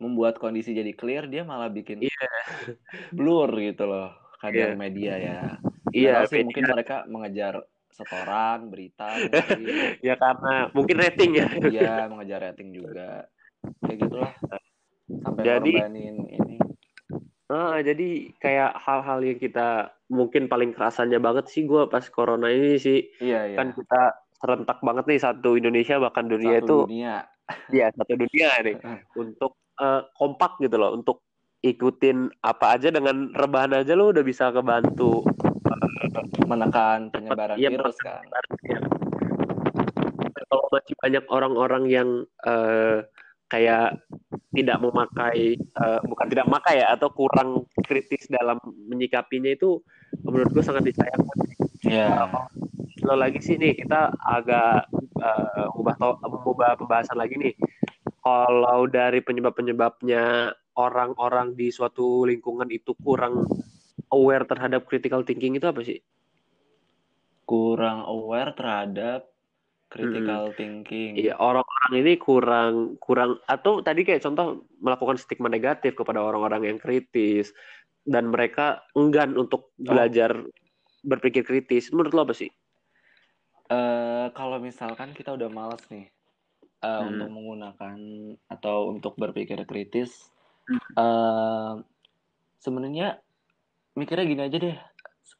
membuat 0.00 0.40
kondisi 0.40 0.72
jadi 0.72 0.90
clear 0.96 1.28
dia 1.28 1.44
malah 1.44 1.68
bikin 1.68 2.00
yeah. 2.02 2.34
blur 3.16 3.52
gitu 3.60 3.84
loh 3.86 4.10
kadang 4.40 4.74
yeah. 4.74 4.80
media 4.80 5.14
ya 5.20 5.38
iya 5.96 6.10
yeah, 6.24 6.28
sih 6.28 6.42
mungkin 6.42 6.64
mereka 6.66 7.04
mengejar 7.06 7.60
setoran 7.92 8.72
berita 8.72 9.08
mungkin. 9.28 9.68
ya 10.08 10.14
karena 10.16 10.54
mungkin 10.72 10.96
rating 10.96 11.30
ya 11.36 11.48
iya 11.68 12.08
mengejar 12.08 12.40
rating 12.40 12.72
juga 12.72 13.28
kayak 13.84 13.96
gitulah 14.08 14.32
sampai 15.20 15.42
jadi 15.44 15.72
ini 15.92 16.56
Uh, 17.50 17.82
jadi 17.82 18.30
kayak 18.38 18.78
hal-hal 18.78 19.26
yang 19.26 19.34
kita 19.42 19.90
mungkin 20.06 20.46
paling 20.46 20.70
kerasannya 20.70 21.18
banget 21.18 21.50
sih 21.50 21.66
gue 21.66 21.82
pas 21.90 22.06
corona 22.06 22.46
ini 22.46 22.78
sih 22.78 23.10
iya, 23.18 23.50
iya. 23.50 23.58
kan 23.58 23.74
kita 23.74 24.22
serentak 24.38 24.78
banget 24.86 25.04
nih 25.10 25.18
satu 25.18 25.58
Indonesia 25.58 25.98
bahkan 25.98 26.30
dunia 26.30 26.62
satu 26.62 26.64
itu 26.64 26.78
dunia. 26.86 27.16
ya 27.74 27.90
satu 27.90 28.14
dunia 28.14 28.48
nih 28.62 28.76
untuk 29.18 29.58
uh, 29.80 30.04
kompak 30.14 30.60
gitu 30.60 30.76
loh 30.76 30.92
untuk 30.92 31.24
ikutin 31.64 32.28
apa 32.44 32.76
aja 32.76 32.92
dengan 32.92 33.32
rebahan 33.32 33.80
aja 33.80 33.96
lo 33.96 34.12
udah 34.12 34.24
bisa 34.24 34.52
kebantu 34.52 35.24
menekan 36.48 37.12
penyebaran 37.12 37.56
ya, 37.60 37.68
virus 37.72 37.96
kan 38.00 38.24
ya. 38.64 38.80
kalau 40.48 40.64
masih 40.72 40.94
banyak 41.00 41.24
orang-orang 41.28 41.84
yang 41.88 42.08
uh, 42.44 43.04
kayak 43.50 44.00
tidak 44.50 44.78
memakai 44.82 45.58
uh, 45.78 46.02
bukan 46.06 46.26
tidak 46.26 46.46
memakai 46.50 46.82
ya 46.82 46.94
atau 46.94 47.10
kurang 47.14 47.66
kritis 47.86 48.26
dalam 48.26 48.58
menyikapinya 48.90 49.54
itu 49.54 49.78
menurut 50.26 50.50
gue 50.50 50.62
sangat 50.62 50.90
disayangkan. 50.90 51.38
Ya. 51.86 52.26
Lo 53.06 53.14
lagi 53.14 53.38
sih 53.38 53.54
nih 53.58 53.78
kita 53.78 54.14
agak 54.18 54.90
uh, 55.22 55.78
ubah 55.78 55.94
ubah 56.46 56.70
pembahasan 56.78 57.18
lagi 57.18 57.38
nih. 57.38 57.54
Kalau 58.20 58.84
dari 58.84 59.24
penyebab-penyebabnya 59.24 60.52
orang-orang 60.76 61.56
di 61.56 61.72
suatu 61.72 62.28
lingkungan 62.28 62.68
itu 62.68 62.92
kurang 63.00 63.48
aware 64.12 64.44
terhadap 64.44 64.84
critical 64.84 65.24
thinking 65.24 65.56
itu 65.56 65.66
apa 65.68 65.80
sih? 65.80 65.98
Kurang 67.48 68.04
aware 68.04 68.52
terhadap 68.52 69.30
critical 69.90 70.52
hmm. 70.52 70.56
thinking. 70.56 71.12
Iya, 71.18 71.34
orang-orang 71.40 71.92
ini 71.98 72.12
kurang 72.20 72.72
kurang 73.02 73.42
atau 73.50 73.82
tadi 73.82 74.06
kayak 74.06 74.22
contoh 74.22 74.62
melakukan 74.78 75.18
stigma 75.18 75.50
negatif 75.50 75.98
kepada 75.98 76.22
orang-orang 76.22 76.70
yang 76.70 76.78
kritis 76.78 77.50
dan 78.06 78.30
mereka 78.30 78.86
enggan 78.94 79.34
untuk 79.34 79.74
oh. 79.74 79.82
belajar 79.82 80.30
berpikir 81.02 81.42
kritis. 81.42 81.90
Menurut 81.90 82.12
lo 82.14 82.22
apa 82.28 82.34
sih? 82.36 82.52
Uh, 83.70 84.30
kalau 84.34 84.58
misalkan 84.58 85.14
kita 85.14 85.34
udah 85.34 85.46
malas 85.46 85.82
nih 85.90 86.10
uh, 86.80 87.00
hmm. 87.00 87.08
untuk 87.14 87.28
menggunakan 87.32 87.96
atau 88.48 88.76
untuk 88.92 89.14
berpikir 89.16 89.62
kritis, 89.64 90.32
hmm. 90.68 90.96
uh, 90.96 91.74
sebenarnya 92.60 93.20
mikirnya 93.96 94.26
gini 94.26 94.42
aja 94.44 94.58
deh. 94.58 94.76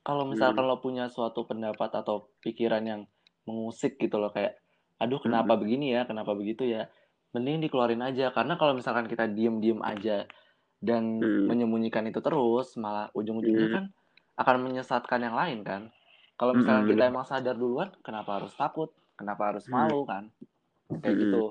Kalau 0.00 0.24
misalkan 0.24 0.64
hmm. 0.64 0.70
lo 0.70 0.76
punya 0.80 1.10
suatu 1.12 1.44
pendapat 1.44 1.92
atau 1.92 2.30
pikiran 2.40 2.84
yang 2.86 3.02
mengusik 3.48 3.98
gitu 3.98 4.16
loh 4.20 4.30
kayak 4.30 4.60
aduh 5.00 5.18
kenapa 5.18 5.56
hmm. 5.56 5.60
begini 5.64 5.86
ya 5.96 6.04
kenapa 6.04 6.36
begitu 6.36 6.68
ya 6.68 6.86
mending 7.32 7.64
dikeluarin 7.66 8.04
aja 8.04 8.28
karena 8.36 8.60
kalau 8.60 8.76
misalkan 8.76 9.08
kita 9.08 9.24
diem 9.30 9.58
diem 9.58 9.80
aja 9.80 10.28
dan 10.80 11.18
hmm. 11.18 11.48
menyembunyikan 11.48 12.04
itu 12.08 12.20
terus 12.20 12.76
malah 12.76 13.08
ujung-ujungnya 13.16 13.68
hmm. 13.68 13.76
kan 13.76 13.84
akan 14.40 14.56
menyesatkan 14.60 15.20
yang 15.24 15.36
lain 15.36 15.64
kan 15.64 15.82
kalau 16.36 16.52
misalnya 16.56 16.84
hmm. 16.84 16.90
kita 16.92 17.02
emang 17.08 17.24
sadar 17.24 17.56
duluan 17.56 17.88
kenapa 18.04 18.40
harus 18.40 18.52
takut 18.52 18.92
kenapa 19.16 19.56
harus 19.56 19.64
malu 19.72 20.04
kan 20.04 20.28
kayak 20.98 21.14
hmm. 21.14 21.22
gitu 21.22 21.44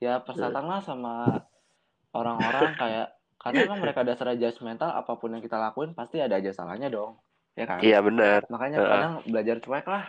ya 0.00 0.22
persatanlah 0.24 0.80
sama 0.80 1.44
orang-orang 2.16 2.72
kayak 2.80 3.08
karena 3.38 3.62
kan 3.70 3.78
mereka 3.78 4.00
dasar 4.02 4.34
judgmental 4.34 4.90
apa 4.90 5.12
pun 5.20 5.36
yang 5.36 5.42
kita 5.44 5.60
lakuin 5.60 5.94
pasti 5.94 6.18
ada 6.18 6.40
aja 6.40 6.50
salahnya 6.50 6.88
dong 6.90 7.20
ya 7.54 7.68
kan 7.68 7.78
iya 7.84 7.98
benar 8.00 8.46
makanya 8.48 8.76
uh. 8.80 8.88
kadang 8.88 9.14
belajar 9.28 9.56
cuek 9.62 9.86
lah 9.86 10.04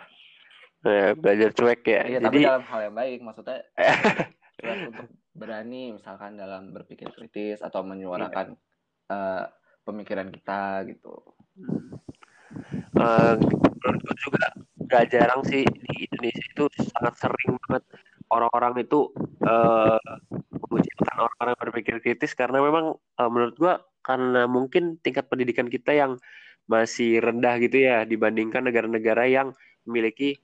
Ya, 0.80 1.12
belajar 1.12 1.52
cuek 1.52 1.84
ya. 1.84 2.02
Iya, 2.08 2.18
Jadi... 2.24 2.24
tapi 2.24 2.38
dalam 2.40 2.64
hal 2.64 2.80
yang 2.88 2.96
baik 2.96 3.20
maksudnya 3.20 3.60
cuek 4.60 4.78
untuk 4.88 5.08
berani 5.36 5.92
misalkan 5.92 6.40
dalam 6.40 6.72
berpikir 6.72 7.12
kritis 7.12 7.60
atau 7.60 7.84
menyuarakan 7.84 8.56
iya. 8.56 9.12
uh, 9.12 9.44
pemikiran 9.84 10.32
kita 10.32 10.88
gitu. 10.88 11.20
Uh, 12.96 13.36
juga 14.20 14.44
gak 14.88 15.12
jarang 15.12 15.44
sih 15.44 15.62
di 15.64 16.08
Indonesia 16.08 16.44
itu 16.44 16.64
sangat 16.96 17.14
sering 17.20 17.56
banget 17.68 17.84
orang-orang 18.30 18.86
itu 18.86 19.10
uh, 19.44 19.98
orang-orang 21.18 21.56
berpikir 21.58 21.98
kritis 22.00 22.32
karena 22.32 22.62
memang 22.62 22.94
uh, 22.94 23.30
menurut 23.30 23.54
gua 23.58 23.74
karena 24.00 24.48
mungkin 24.48 24.96
tingkat 25.04 25.28
pendidikan 25.28 25.68
kita 25.68 25.92
yang 25.92 26.16
masih 26.70 27.18
rendah 27.18 27.58
gitu 27.58 27.82
ya 27.82 28.06
dibandingkan 28.06 28.62
negara-negara 28.62 29.26
yang 29.26 29.50
memiliki 29.84 30.38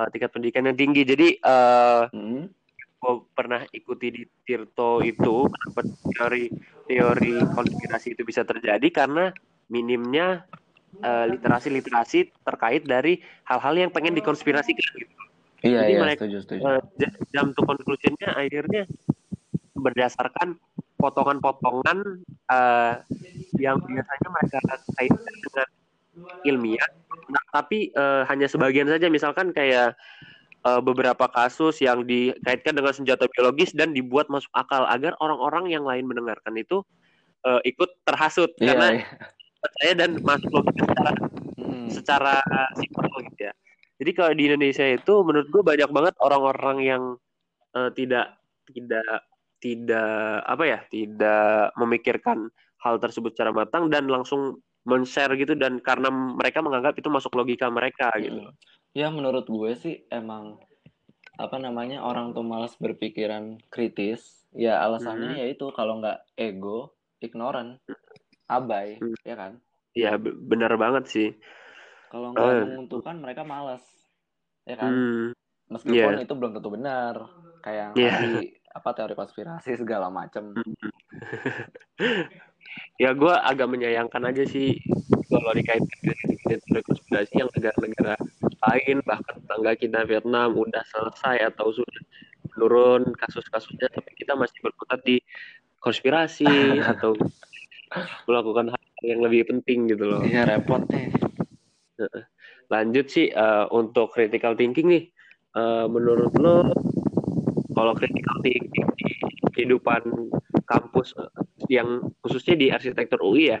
uh, 0.00 0.08
tingkat 0.08 0.32
pendidikan 0.32 0.64
yang 0.68 0.78
tinggi. 0.78 1.02
Jadi 1.04 1.28
uh, 1.44 2.08
hmm. 2.08 2.48
gue 2.96 3.14
pernah 3.36 3.60
ikuti 3.76 4.08
di 4.08 4.22
Tirto 4.42 5.04
itu 5.04 5.44
kenapa 5.52 5.80
teori 6.16 6.48
teori 6.88 7.36
konspirasi 7.52 8.16
itu 8.16 8.22
bisa 8.24 8.42
terjadi 8.42 8.88
karena 8.88 9.28
minimnya 9.68 10.48
uh, 11.04 11.28
literasi-literasi 11.28 12.32
terkait 12.40 12.88
dari 12.88 13.20
hal-hal 13.44 13.74
yang 13.76 13.90
pengen 13.92 14.16
dikonspirasikan 14.16 14.90
gitu. 14.96 15.16
Iya, 15.64 15.80
Jadi 15.86 15.92
iya, 15.92 16.00
mereka 16.04 16.22
setuju, 16.24 16.38
setuju. 16.44 16.60
Uh, 16.62 16.82
jam 17.32 17.46
to 17.56 17.62
conclusionnya 17.64 18.28
akhirnya 18.36 18.84
berdasarkan 19.76 20.60
potongan-potongan 20.96 22.24
uh, 22.48 22.94
yang 23.60 23.76
biasanya 23.80 24.28
mereka 24.32 24.58
kaitkan 24.96 25.34
dengan 25.44 25.68
ilmiah 26.44 26.90
Nah, 27.26 27.42
tapi 27.50 27.90
uh, 27.94 28.22
hanya 28.30 28.46
sebagian 28.46 28.86
saja 28.86 29.10
misalkan 29.10 29.50
kayak 29.50 29.98
uh, 30.62 30.78
beberapa 30.78 31.26
kasus 31.26 31.82
yang 31.82 32.06
dikaitkan 32.06 32.74
dengan 32.78 32.94
senjata 32.94 33.26
biologis 33.34 33.74
dan 33.74 33.90
dibuat 33.90 34.30
masuk 34.30 34.50
akal 34.54 34.86
agar 34.86 35.18
orang-orang 35.18 35.74
yang 35.74 35.82
lain 35.82 36.06
mendengarkan 36.06 36.54
itu 36.54 36.86
uh, 37.42 37.58
ikut 37.66 37.90
terhasut 38.06 38.54
yeah, 38.62 38.66
karena 38.72 38.88
yeah. 39.02 39.06
percaya 39.58 39.92
dan 39.98 40.10
masuk 40.22 40.50
logika 40.54 40.84
secara 40.86 41.12
hmm. 41.58 41.88
secara 41.90 42.34
simpel 42.78 43.06
gitu 43.26 43.50
ya. 43.50 43.54
Jadi 43.96 44.10
kalau 44.12 44.32
di 44.36 44.44
Indonesia 44.48 44.84
itu 44.84 45.14
menurut 45.24 45.48
gue 45.48 45.62
banyak 45.64 45.90
banget 45.90 46.14
orang-orang 46.20 46.78
yang 46.84 47.02
uh, 47.72 47.90
tidak 47.96 48.36
tidak 48.68 49.24
tidak 49.56 50.44
apa 50.44 50.64
ya 50.68 50.78
tidak 50.92 51.72
memikirkan 51.80 52.52
hal 52.84 53.00
tersebut 53.00 53.32
secara 53.32 53.56
matang 53.56 53.88
dan 53.88 54.04
langsung 54.06 54.60
men-share 54.86 55.34
gitu 55.34 55.56
dan 55.58 55.80
karena 55.82 56.12
mereka 56.12 56.62
menganggap 56.62 56.94
itu 56.94 57.08
masuk 57.08 57.34
logika 57.34 57.66
mereka 57.72 58.12
gitu. 58.20 58.52
Ya 58.92 59.08
menurut 59.08 59.48
gue 59.48 59.72
sih 59.74 60.04
emang 60.12 60.60
apa 61.36 61.56
namanya 61.60 62.00
orang 62.00 62.32
tuh 62.32 62.44
malas 62.44 62.76
berpikiran 62.80 63.60
kritis 63.68 64.48
ya 64.56 64.80
alasannya 64.80 65.36
hmm. 65.36 65.40
yaitu 65.44 65.68
kalau 65.76 66.00
nggak 66.00 66.24
ego 66.32 66.96
ignoran 67.20 67.76
abai 68.48 68.96
hmm. 68.96 69.16
ya 69.20 69.36
kan 69.36 69.60
Iya 69.96 70.20
benar 70.20 70.76
banget 70.76 71.08
sih 71.08 71.28
kalau 72.16 72.32
nggak 72.32 72.48
uh. 72.48 72.64
menguntungkan 72.64 73.16
mereka 73.20 73.44
malas 73.44 73.84
ya 74.64 74.80
kan 74.80 74.88
hmm. 74.88 75.26
meskipun 75.68 76.16
yeah. 76.16 76.24
itu 76.24 76.32
belum 76.32 76.56
tentu 76.56 76.70
benar 76.72 77.28
kayak 77.60 77.92
yeah. 77.92 78.16
tadi 78.16 78.56
apa 78.72 78.88
teori 78.96 79.12
konspirasi 79.12 79.76
segala 79.76 80.08
macam 80.08 80.56
hmm. 80.56 80.90
ya 83.04 83.12
gue 83.12 83.34
agak 83.36 83.68
menyayangkan 83.68 84.32
aja 84.32 84.48
sih 84.48 84.80
kalau 85.28 85.52
dikaitkan 85.52 86.16
dengan 86.48 86.82
konspirasi 86.88 87.32
yang 87.36 87.50
negara-negara 87.52 88.16
lain 88.56 88.96
bahkan 89.04 89.36
tetangga 89.36 89.72
kita 89.76 90.00
Vietnam 90.08 90.56
udah 90.56 90.84
selesai 90.88 91.52
atau 91.52 91.68
sudah 91.76 92.02
menurun 92.56 93.12
kasus-kasusnya 93.12 93.92
tapi 93.92 94.16
kita 94.16 94.32
masih 94.32 94.56
berkutat 94.64 95.04
di 95.04 95.20
konspirasi 95.84 96.48
atau 96.96 97.12
melakukan 98.24 98.72
hal 98.72 98.82
yang 99.04 99.20
lebih 99.22 99.46
penting 99.46 99.92
gitu 99.92 100.04
loh. 100.08 100.20
Iya 100.24 100.48
repot 100.48 100.82
nih. 100.90 101.12
Lanjut 102.72 103.06
sih 103.08 103.30
uh, 103.32 103.66
untuk 103.72 104.12
critical 104.12 104.58
thinking 104.58 104.88
nih. 104.90 105.04
Uh, 105.56 105.88
menurut 105.88 106.36
lo 106.36 106.68
kalau 107.72 107.96
critical 107.96 108.36
thinking 108.44 108.88
di 109.00 109.08
kehidupan 109.56 110.04
kampus 110.68 111.16
yang 111.72 112.04
khususnya 112.20 112.54
di 112.58 112.66
arsitektur 112.68 113.20
UI 113.24 113.56
ya, 113.56 113.58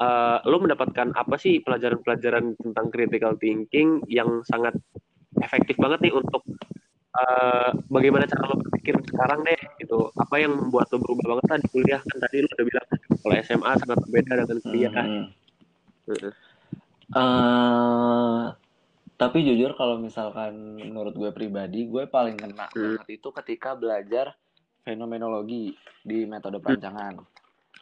uh, 0.00 0.40
lo 0.48 0.56
mendapatkan 0.62 1.12
apa 1.12 1.36
sih 1.36 1.60
pelajaran-pelajaran 1.60 2.56
tentang 2.56 2.86
critical 2.88 3.36
thinking 3.36 4.00
yang 4.08 4.40
sangat 4.48 4.72
efektif 5.42 5.76
banget 5.76 6.08
nih 6.08 6.14
untuk 6.16 6.40
uh, 7.18 7.76
bagaimana 7.90 8.24
cara 8.24 8.48
lo 8.48 8.56
berpikir 8.60 8.96
sekarang 9.12 9.44
deh 9.44 9.60
gitu. 9.82 10.08
Apa 10.16 10.40
yang 10.40 10.56
membuat 10.56 10.88
lo 10.94 11.02
berubah 11.02 11.36
banget 11.36 11.44
tadi 11.50 11.66
kuliah 11.72 12.00
kan 12.00 12.16
tadi 12.24 12.36
lo 12.40 12.48
udah 12.48 12.66
bilang 12.66 12.86
kalau 13.20 13.34
SMA 13.44 13.72
sangat 13.84 13.98
berbeda 14.08 14.32
dengan 14.44 14.58
kuliah 14.64 14.92
kan. 14.94 15.06
Hmm. 15.08 15.26
Uh, 16.04 16.32
tapi 19.14 19.38
jujur 19.46 19.78
kalau 19.78 20.02
misalkan 20.02 20.78
menurut 20.78 21.14
gue 21.14 21.30
pribadi, 21.30 21.86
gue 21.86 22.10
paling 22.10 22.34
kena 22.34 22.66
hmm. 22.70 22.98
banget 22.98 23.08
itu 23.22 23.28
ketika 23.30 23.78
belajar 23.78 24.34
fenomenologi 24.84 25.72
di 26.04 26.28
metode 26.28 26.60
perancangan. 26.60 27.16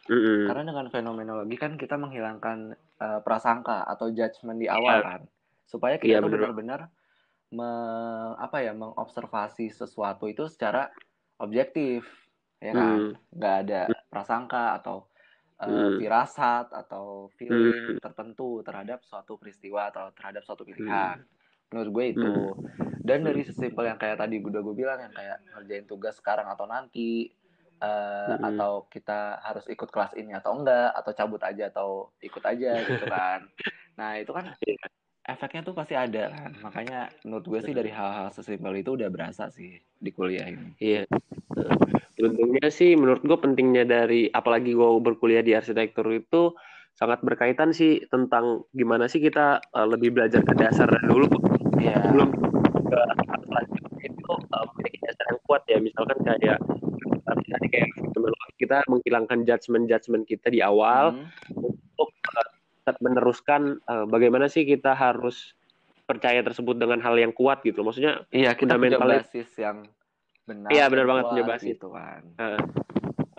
Mm-hmm. 0.03 0.39
Karena 0.51 0.63
dengan 0.67 0.87
fenomenologi 0.91 1.55
kan 1.55 1.79
kita 1.79 1.95
menghilangkan 1.95 2.75
uh, 2.99 3.19
prasangka 3.23 3.87
atau 3.87 4.11
judgement 4.11 4.59
di 4.59 4.67
awal 4.67 4.99
yeah. 4.99 5.03
kan, 5.03 5.21
supaya 5.67 5.95
kita 5.95 6.19
yeah, 6.19 6.23
benar-benar 6.23 6.91
me, 7.55 7.69
apa 8.35 8.63
ya 8.63 8.75
mengobservasi 8.75 9.71
sesuatu 9.71 10.27
itu 10.27 10.47
secara 10.51 10.91
objektif, 11.39 12.03
ya 12.59 12.75
kan, 12.75 13.15
mm. 13.15 13.35
nggak 13.35 13.55
ada 13.67 13.81
prasangka 14.11 14.75
atau 14.79 15.07
uh, 15.67 15.89
mm. 15.93 15.97
firasat 15.99 16.67
atau 16.71 17.31
feeling 17.39 17.97
mm. 17.97 18.01
tertentu 18.03 18.63
terhadap 18.63 19.03
suatu 19.03 19.39
peristiwa 19.39 19.89
atau 19.89 20.11
terhadap 20.15 20.43
suatu 20.43 20.63
pilihan. 20.67 21.19
Mm. 21.19 21.27
Menurut 21.73 21.89
gue 21.89 22.05
itu. 22.13 22.33
Dan 23.03 23.27
dari 23.27 23.43
sesimpel 23.43 23.89
yang 23.89 23.99
kayak 23.99 24.21
tadi 24.21 24.39
udah 24.39 24.61
gue 24.63 24.75
bilang 24.77 24.99
yang 25.01 25.11
kayak 25.11 25.37
ngerjain 25.51 25.85
tugas 25.89 26.15
sekarang 26.15 26.47
atau 26.47 26.63
nanti 26.63 27.33
uh, 27.83 28.39
hmm. 28.39 28.49
atau 28.53 28.87
kita 28.87 29.43
harus 29.43 29.65
ikut 29.67 29.89
kelas 29.91 30.15
ini 30.15 30.31
atau 30.31 30.55
enggak 30.55 30.95
atau 30.95 31.11
cabut 31.11 31.41
aja 31.43 31.67
atau 31.67 32.15
ikut 32.23 32.43
aja 32.47 32.71
gitu 32.87 33.05
kan 33.13 33.43
nah 33.93 34.17
itu 34.17 34.31
kan. 34.33 34.55
Efeknya 35.23 35.63
tuh 35.63 35.75
pasti 35.75 35.95
ada 35.95 36.35
kan 36.35 36.51
makanya 36.59 37.07
menurut 37.23 37.45
gue 37.47 37.59
sih 37.63 37.73
dari 37.75 37.87
hal-hal 37.87 38.27
sesimpel 38.35 38.75
itu 38.75 38.99
udah 38.99 39.07
berasa 39.07 39.47
sih 39.47 39.79
di 39.79 40.11
kuliah 40.11 40.51
ini. 40.51 40.75
Iya. 40.83 41.07
Untungnya 42.19 42.67
sih 42.67 42.99
menurut 42.99 43.23
gue 43.23 43.37
pentingnya 43.39 43.87
dari 43.87 44.27
apalagi 44.27 44.75
gue 44.75 44.89
berkuliah 44.99 45.39
di 45.39 45.55
arsitektur 45.55 46.03
itu 46.11 46.51
sangat 46.99 47.23
berkaitan 47.23 47.71
sih 47.71 48.03
tentang 48.11 48.67
gimana 48.75 49.07
sih 49.07 49.23
kita 49.23 49.63
uh, 49.71 49.87
lebih 49.87 50.11
belajar 50.11 50.43
ke 50.43 50.53
dasar 50.59 50.91
dulu 51.07 51.31
ya. 51.79 51.97
belum 52.11 52.29
ke 52.91 53.01
itu 54.03 54.27
uh, 54.27 54.63
memiliki 54.75 54.99
dasar 55.07 55.25
yang 55.31 55.39
kuat 55.47 55.63
ya. 55.71 55.79
Misalkan 55.79 56.19
kayak 56.19 56.59
tadi 57.23 57.67
kayak 57.71 57.89
kita 58.59 58.77
menghilangkan 58.91 59.47
judgement 59.47 59.87
judgement 59.87 60.23
kita 60.27 60.51
di 60.51 60.59
awal 60.59 61.15
hmm. 61.15 61.72
Uh, 62.87 62.97
meneruskan 62.99 63.79
uh, 63.87 64.05
bagaimana 64.07 64.47
sih 64.51 64.67
kita 64.67 64.95
harus 64.95 65.55
percaya 66.03 66.43
tersebut 66.43 66.75
dengan 66.75 66.99
hal 66.99 67.15
yang 67.15 67.31
kuat 67.31 67.63
gitu 67.63 67.79
maksudnya 67.81 68.27
iya 68.35 68.51
kita 68.53 68.75
punya 68.75 68.99
basis 68.99 69.49
yang 69.55 69.87
benar 70.43 70.69
iya 70.71 70.85
benar 70.91 71.07
banget 71.07 71.23
punya 71.31 71.45
basis. 71.47 71.79
itu 71.79 71.87
kan. 71.87 72.21
Uh, 72.35 72.59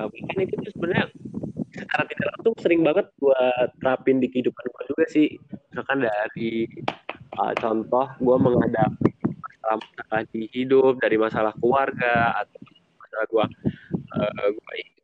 uh, 0.00 0.08
kan 0.08 0.38
itu 0.40 0.54
tuh 0.56 0.72
sebenarnya 0.72 1.06
secara 1.74 2.02
tidak 2.06 2.26
langsung 2.32 2.54
sering 2.62 2.80
banget 2.80 3.06
buat 3.20 3.68
terapin 3.82 4.22
di 4.22 4.32
kehidupan 4.32 4.64
gue 4.64 4.84
juga 4.88 5.04
sih. 5.12 5.28
Misalkan 5.68 6.08
dari 6.08 6.64
uh, 7.36 7.52
contoh 7.60 8.06
gue 8.16 8.36
menghadapi 8.40 9.10
masalah-masalah 9.20 10.22
di 10.32 10.42
hidup 10.56 10.94
dari 11.00 11.16
masalah 11.20 11.52
keluarga 11.60 12.40
atau 12.40 12.58
masalah 12.96 13.26
gue 13.28 13.44
uh, 14.16 14.48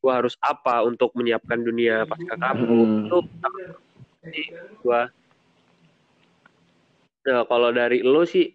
gue 0.01 0.13
harus 0.13 0.35
apa 0.41 0.81
untuk 0.89 1.13
menyiapkan 1.13 1.61
dunia 1.61 2.09
pasca 2.09 2.37
kamu 2.41 2.65
hmm. 2.65 3.01
itu 3.05 3.19
gue 4.85 5.03
nah 7.21 7.45
kalau 7.45 7.69
dari 7.73 8.01
lo 8.01 8.25
sih 8.25 8.49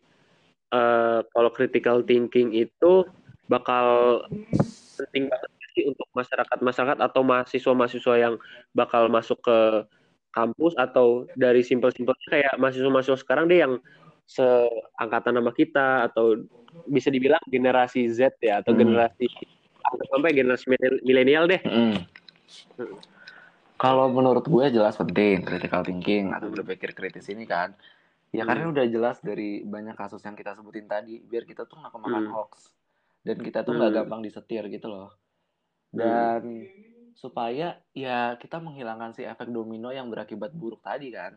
uh, 0.74 1.22
kalau 1.30 1.50
critical 1.54 2.02
thinking 2.02 2.54
itu 2.54 3.06
bakal 3.46 4.22
penting 4.98 5.30
banget 5.30 5.52
sih 5.76 5.84
untuk 5.86 6.08
masyarakat 6.16 6.58
masyarakat 6.64 6.98
atau 7.04 7.22
mahasiswa 7.22 7.74
mahasiswa 7.76 8.16
yang 8.18 8.36
bakal 8.74 9.06
masuk 9.12 9.38
ke 9.44 9.86
kampus 10.36 10.76
atau 10.76 11.28
dari 11.40 11.64
simpel-simpelnya 11.64 12.28
kayak 12.28 12.54
mahasiswa-mahasiswa 12.60 13.20
sekarang 13.24 13.48
deh 13.48 13.64
yang 13.64 13.80
seangkatan 14.28 15.40
nama 15.40 15.52
kita 15.56 16.12
atau 16.12 16.44
bisa 16.92 17.08
dibilang 17.08 17.40
generasi 17.48 18.10
Z 18.12 18.36
ya 18.44 18.60
atau 18.60 18.76
hmm. 18.76 18.80
generasi 18.84 19.26
sampai 20.12 20.36
generasi 20.36 20.66
milenial 21.06 21.48
deh. 21.48 21.62
Hmm. 21.64 22.04
Kalau 23.76 24.08
menurut 24.08 24.48
gue 24.48 24.66
jelas 24.72 24.96
penting 24.96 25.44
critical 25.44 25.84
thinking 25.84 26.32
atau 26.32 26.48
berpikir 26.48 26.96
kritis 26.96 27.28
ini 27.28 27.44
kan. 27.44 27.76
Ya 28.32 28.44
hmm. 28.44 28.50
karena 28.52 28.66
udah 28.72 28.86
jelas 28.88 29.18
dari 29.20 29.64
banyak 29.64 29.96
kasus 29.96 30.24
yang 30.24 30.36
kita 30.36 30.56
sebutin 30.56 30.88
tadi, 30.88 31.20
biar 31.24 31.44
kita 31.44 31.68
tuh 31.68 31.80
nggak 31.80 31.92
kemakan 31.92 32.24
hmm. 32.28 32.34
hoax 32.36 32.72
dan 33.24 33.38
kita 33.40 33.64
tuh 33.64 33.76
nggak 33.76 33.92
hmm. 33.92 34.00
gampang 34.04 34.22
disetir 34.24 34.64
gitu 34.72 34.88
loh. 34.88 35.12
Dan 35.92 36.42
hmm. 36.44 37.16
supaya 37.16 37.80
ya 37.92 38.36
kita 38.40 38.60
menghilangkan 38.64 39.16
si 39.16 39.28
efek 39.28 39.52
domino 39.52 39.92
yang 39.92 40.08
berakibat 40.08 40.56
buruk 40.56 40.80
tadi 40.84 41.12
kan. 41.12 41.36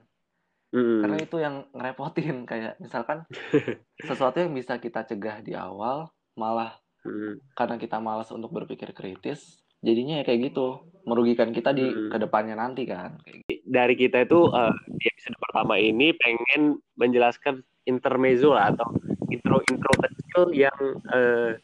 Hmm. 0.70 1.00
Karena 1.02 1.16
itu 1.18 1.36
yang 1.42 1.66
ngerepotin 1.74 2.46
kayak 2.46 2.78
misalkan 2.78 3.26
sesuatu 4.08 4.38
yang 4.38 4.54
bisa 4.54 4.78
kita 4.78 5.02
cegah 5.06 5.42
di 5.42 5.58
awal 5.58 6.12
malah 6.38 6.78
hmm. 7.02 7.54
karena 7.58 7.76
kita 7.80 7.98
malas 7.98 8.30
untuk 8.30 8.54
berpikir 8.54 8.94
kritis 8.94 9.58
jadinya 9.82 10.22
ya 10.22 10.24
kayak 10.26 10.52
gitu 10.52 10.82
merugikan 11.08 11.54
kita 11.54 11.72
di 11.72 11.88
hmm. 11.88 12.12
ke 12.12 12.16
depannya 12.20 12.54
nanti 12.58 12.84
kan 12.84 13.16
dari 13.64 13.94
kita 13.96 14.28
itu 14.28 14.52
uh, 14.52 14.74
di 14.86 15.04
episode 15.08 15.38
pertama 15.40 15.80
ini 15.80 16.12
pengen 16.16 16.82
menjelaskan 17.00 17.64
intermezzo 17.88 18.52
lah 18.52 18.74
atau 18.76 18.92
intro 19.32 19.64
intro 19.72 19.92
kecil 20.04 20.42
yang 20.52 20.78
uh, 21.08 21.56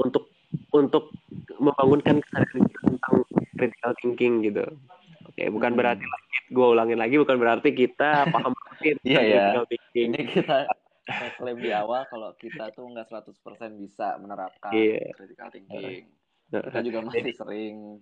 untuk 0.00 0.32
untuk 0.72 1.12
membangunkan 1.60 2.24
kesadaran 2.24 2.64
tentang 2.64 3.16
critical 3.58 3.92
thinking 4.00 4.34
gitu 4.46 4.64
oke 5.28 5.42
bukan 5.52 5.70
hmm. 5.76 5.78
berarti 5.78 6.04
lagi 6.04 6.36
gue 6.48 6.66
ulangin 6.66 6.98
lagi 6.98 7.16
bukan 7.20 7.36
berarti 7.36 7.70
kita 7.76 8.24
paham 8.34 8.56
iya 9.04 9.20
ya 9.20 9.44
ini 9.98 10.20
kita 10.24 10.64
klaim 11.40 11.58
di 11.60 11.72
awal 11.72 12.04
kalau 12.08 12.36
kita 12.36 12.68
tuh 12.76 12.84
nggak 12.88 13.08
100% 13.08 13.32
bisa 13.80 14.20
menerapkan 14.20 14.72
yeah. 14.76 15.08
critical 15.16 15.48
thinking. 15.48 16.04
Kita 16.48 16.80
juga 16.80 17.04
masih 17.04 17.36
sering. 17.36 18.00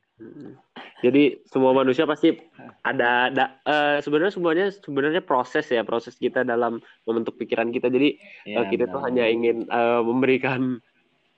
Jadi 1.03 1.43
semua 1.51 1.75
manusia 1.75 2.07
pasti 2.07 2.39
ada, 2.87 3.29
ada 3.29 3.45
uh, 3.67 3.99
sebenarnya 3.99 4.33
semuanya 4.33 4.67
sebenarnya 4.71 5.23
proses 5.23 5.67
ya 5.67 5.83
proses 5.83 6.15
kita 6.15 6.47
dalam 6.47 6.79
membentuk 7.05 7.35
pikiran 7.37 7.75
kita. 7.75 7.91
Jadi 7.91 8.17
yeah, 8.47 8.63
uh, 8.63 8.67
kita 8.71 8.87
benar. 8.87 8.95
tuh 8.95 9.03
hanya 9.03 9.25
ingin 9.27 9.67
uh, 9.69 10.01
memberikan 10.01 10.79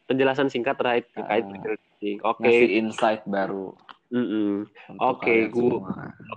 penjelasan 0.04 0.52
singkat 0.52 0.76
terkait 0.76 1.08
terkait 1.16 1.44
uh, 1.48 2.28
Oke. 2.28 2.44
Okay. 2.44 2.76
insight 2.76 3.24
baru. 3.24 3.72
Mm 4.08 4.24
-mm. 4.24 4.52
Oke, 5.04 5.20
okay, 5.20 5.40
gue. 5.52 5.68
Oke, 5.68 5.84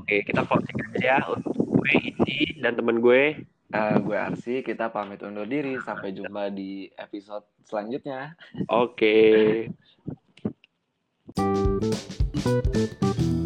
okay, 0.04 0.20
kita 0.28 0.44
closing 0.44 0.76
aja 0.92 1.00
ya 1.00 1.18
untuk 1.24 1.56
gue 1.56 1.92
Iji 2.04 2.60
dan 2.60 2.76
temen 2.76 3.00
gue 3.00 3.48
Uh, 3.72 4.04
gue 4.04 4.18
Arsi, 4.20 4.60
kita 4.68 4.92
pamit 4.92 5.24
undur 5.24 5.48
diri. 5.48 5.80
Sampai 5.80 6.12
jumpa 6.12 6.52
di 6.52 6.92
episode 7.00 7.48
selanjutnya. 7.64 8.36
Oke. 8.68 9.00
Okay. 9.00 9.40
Música 11.38 13.41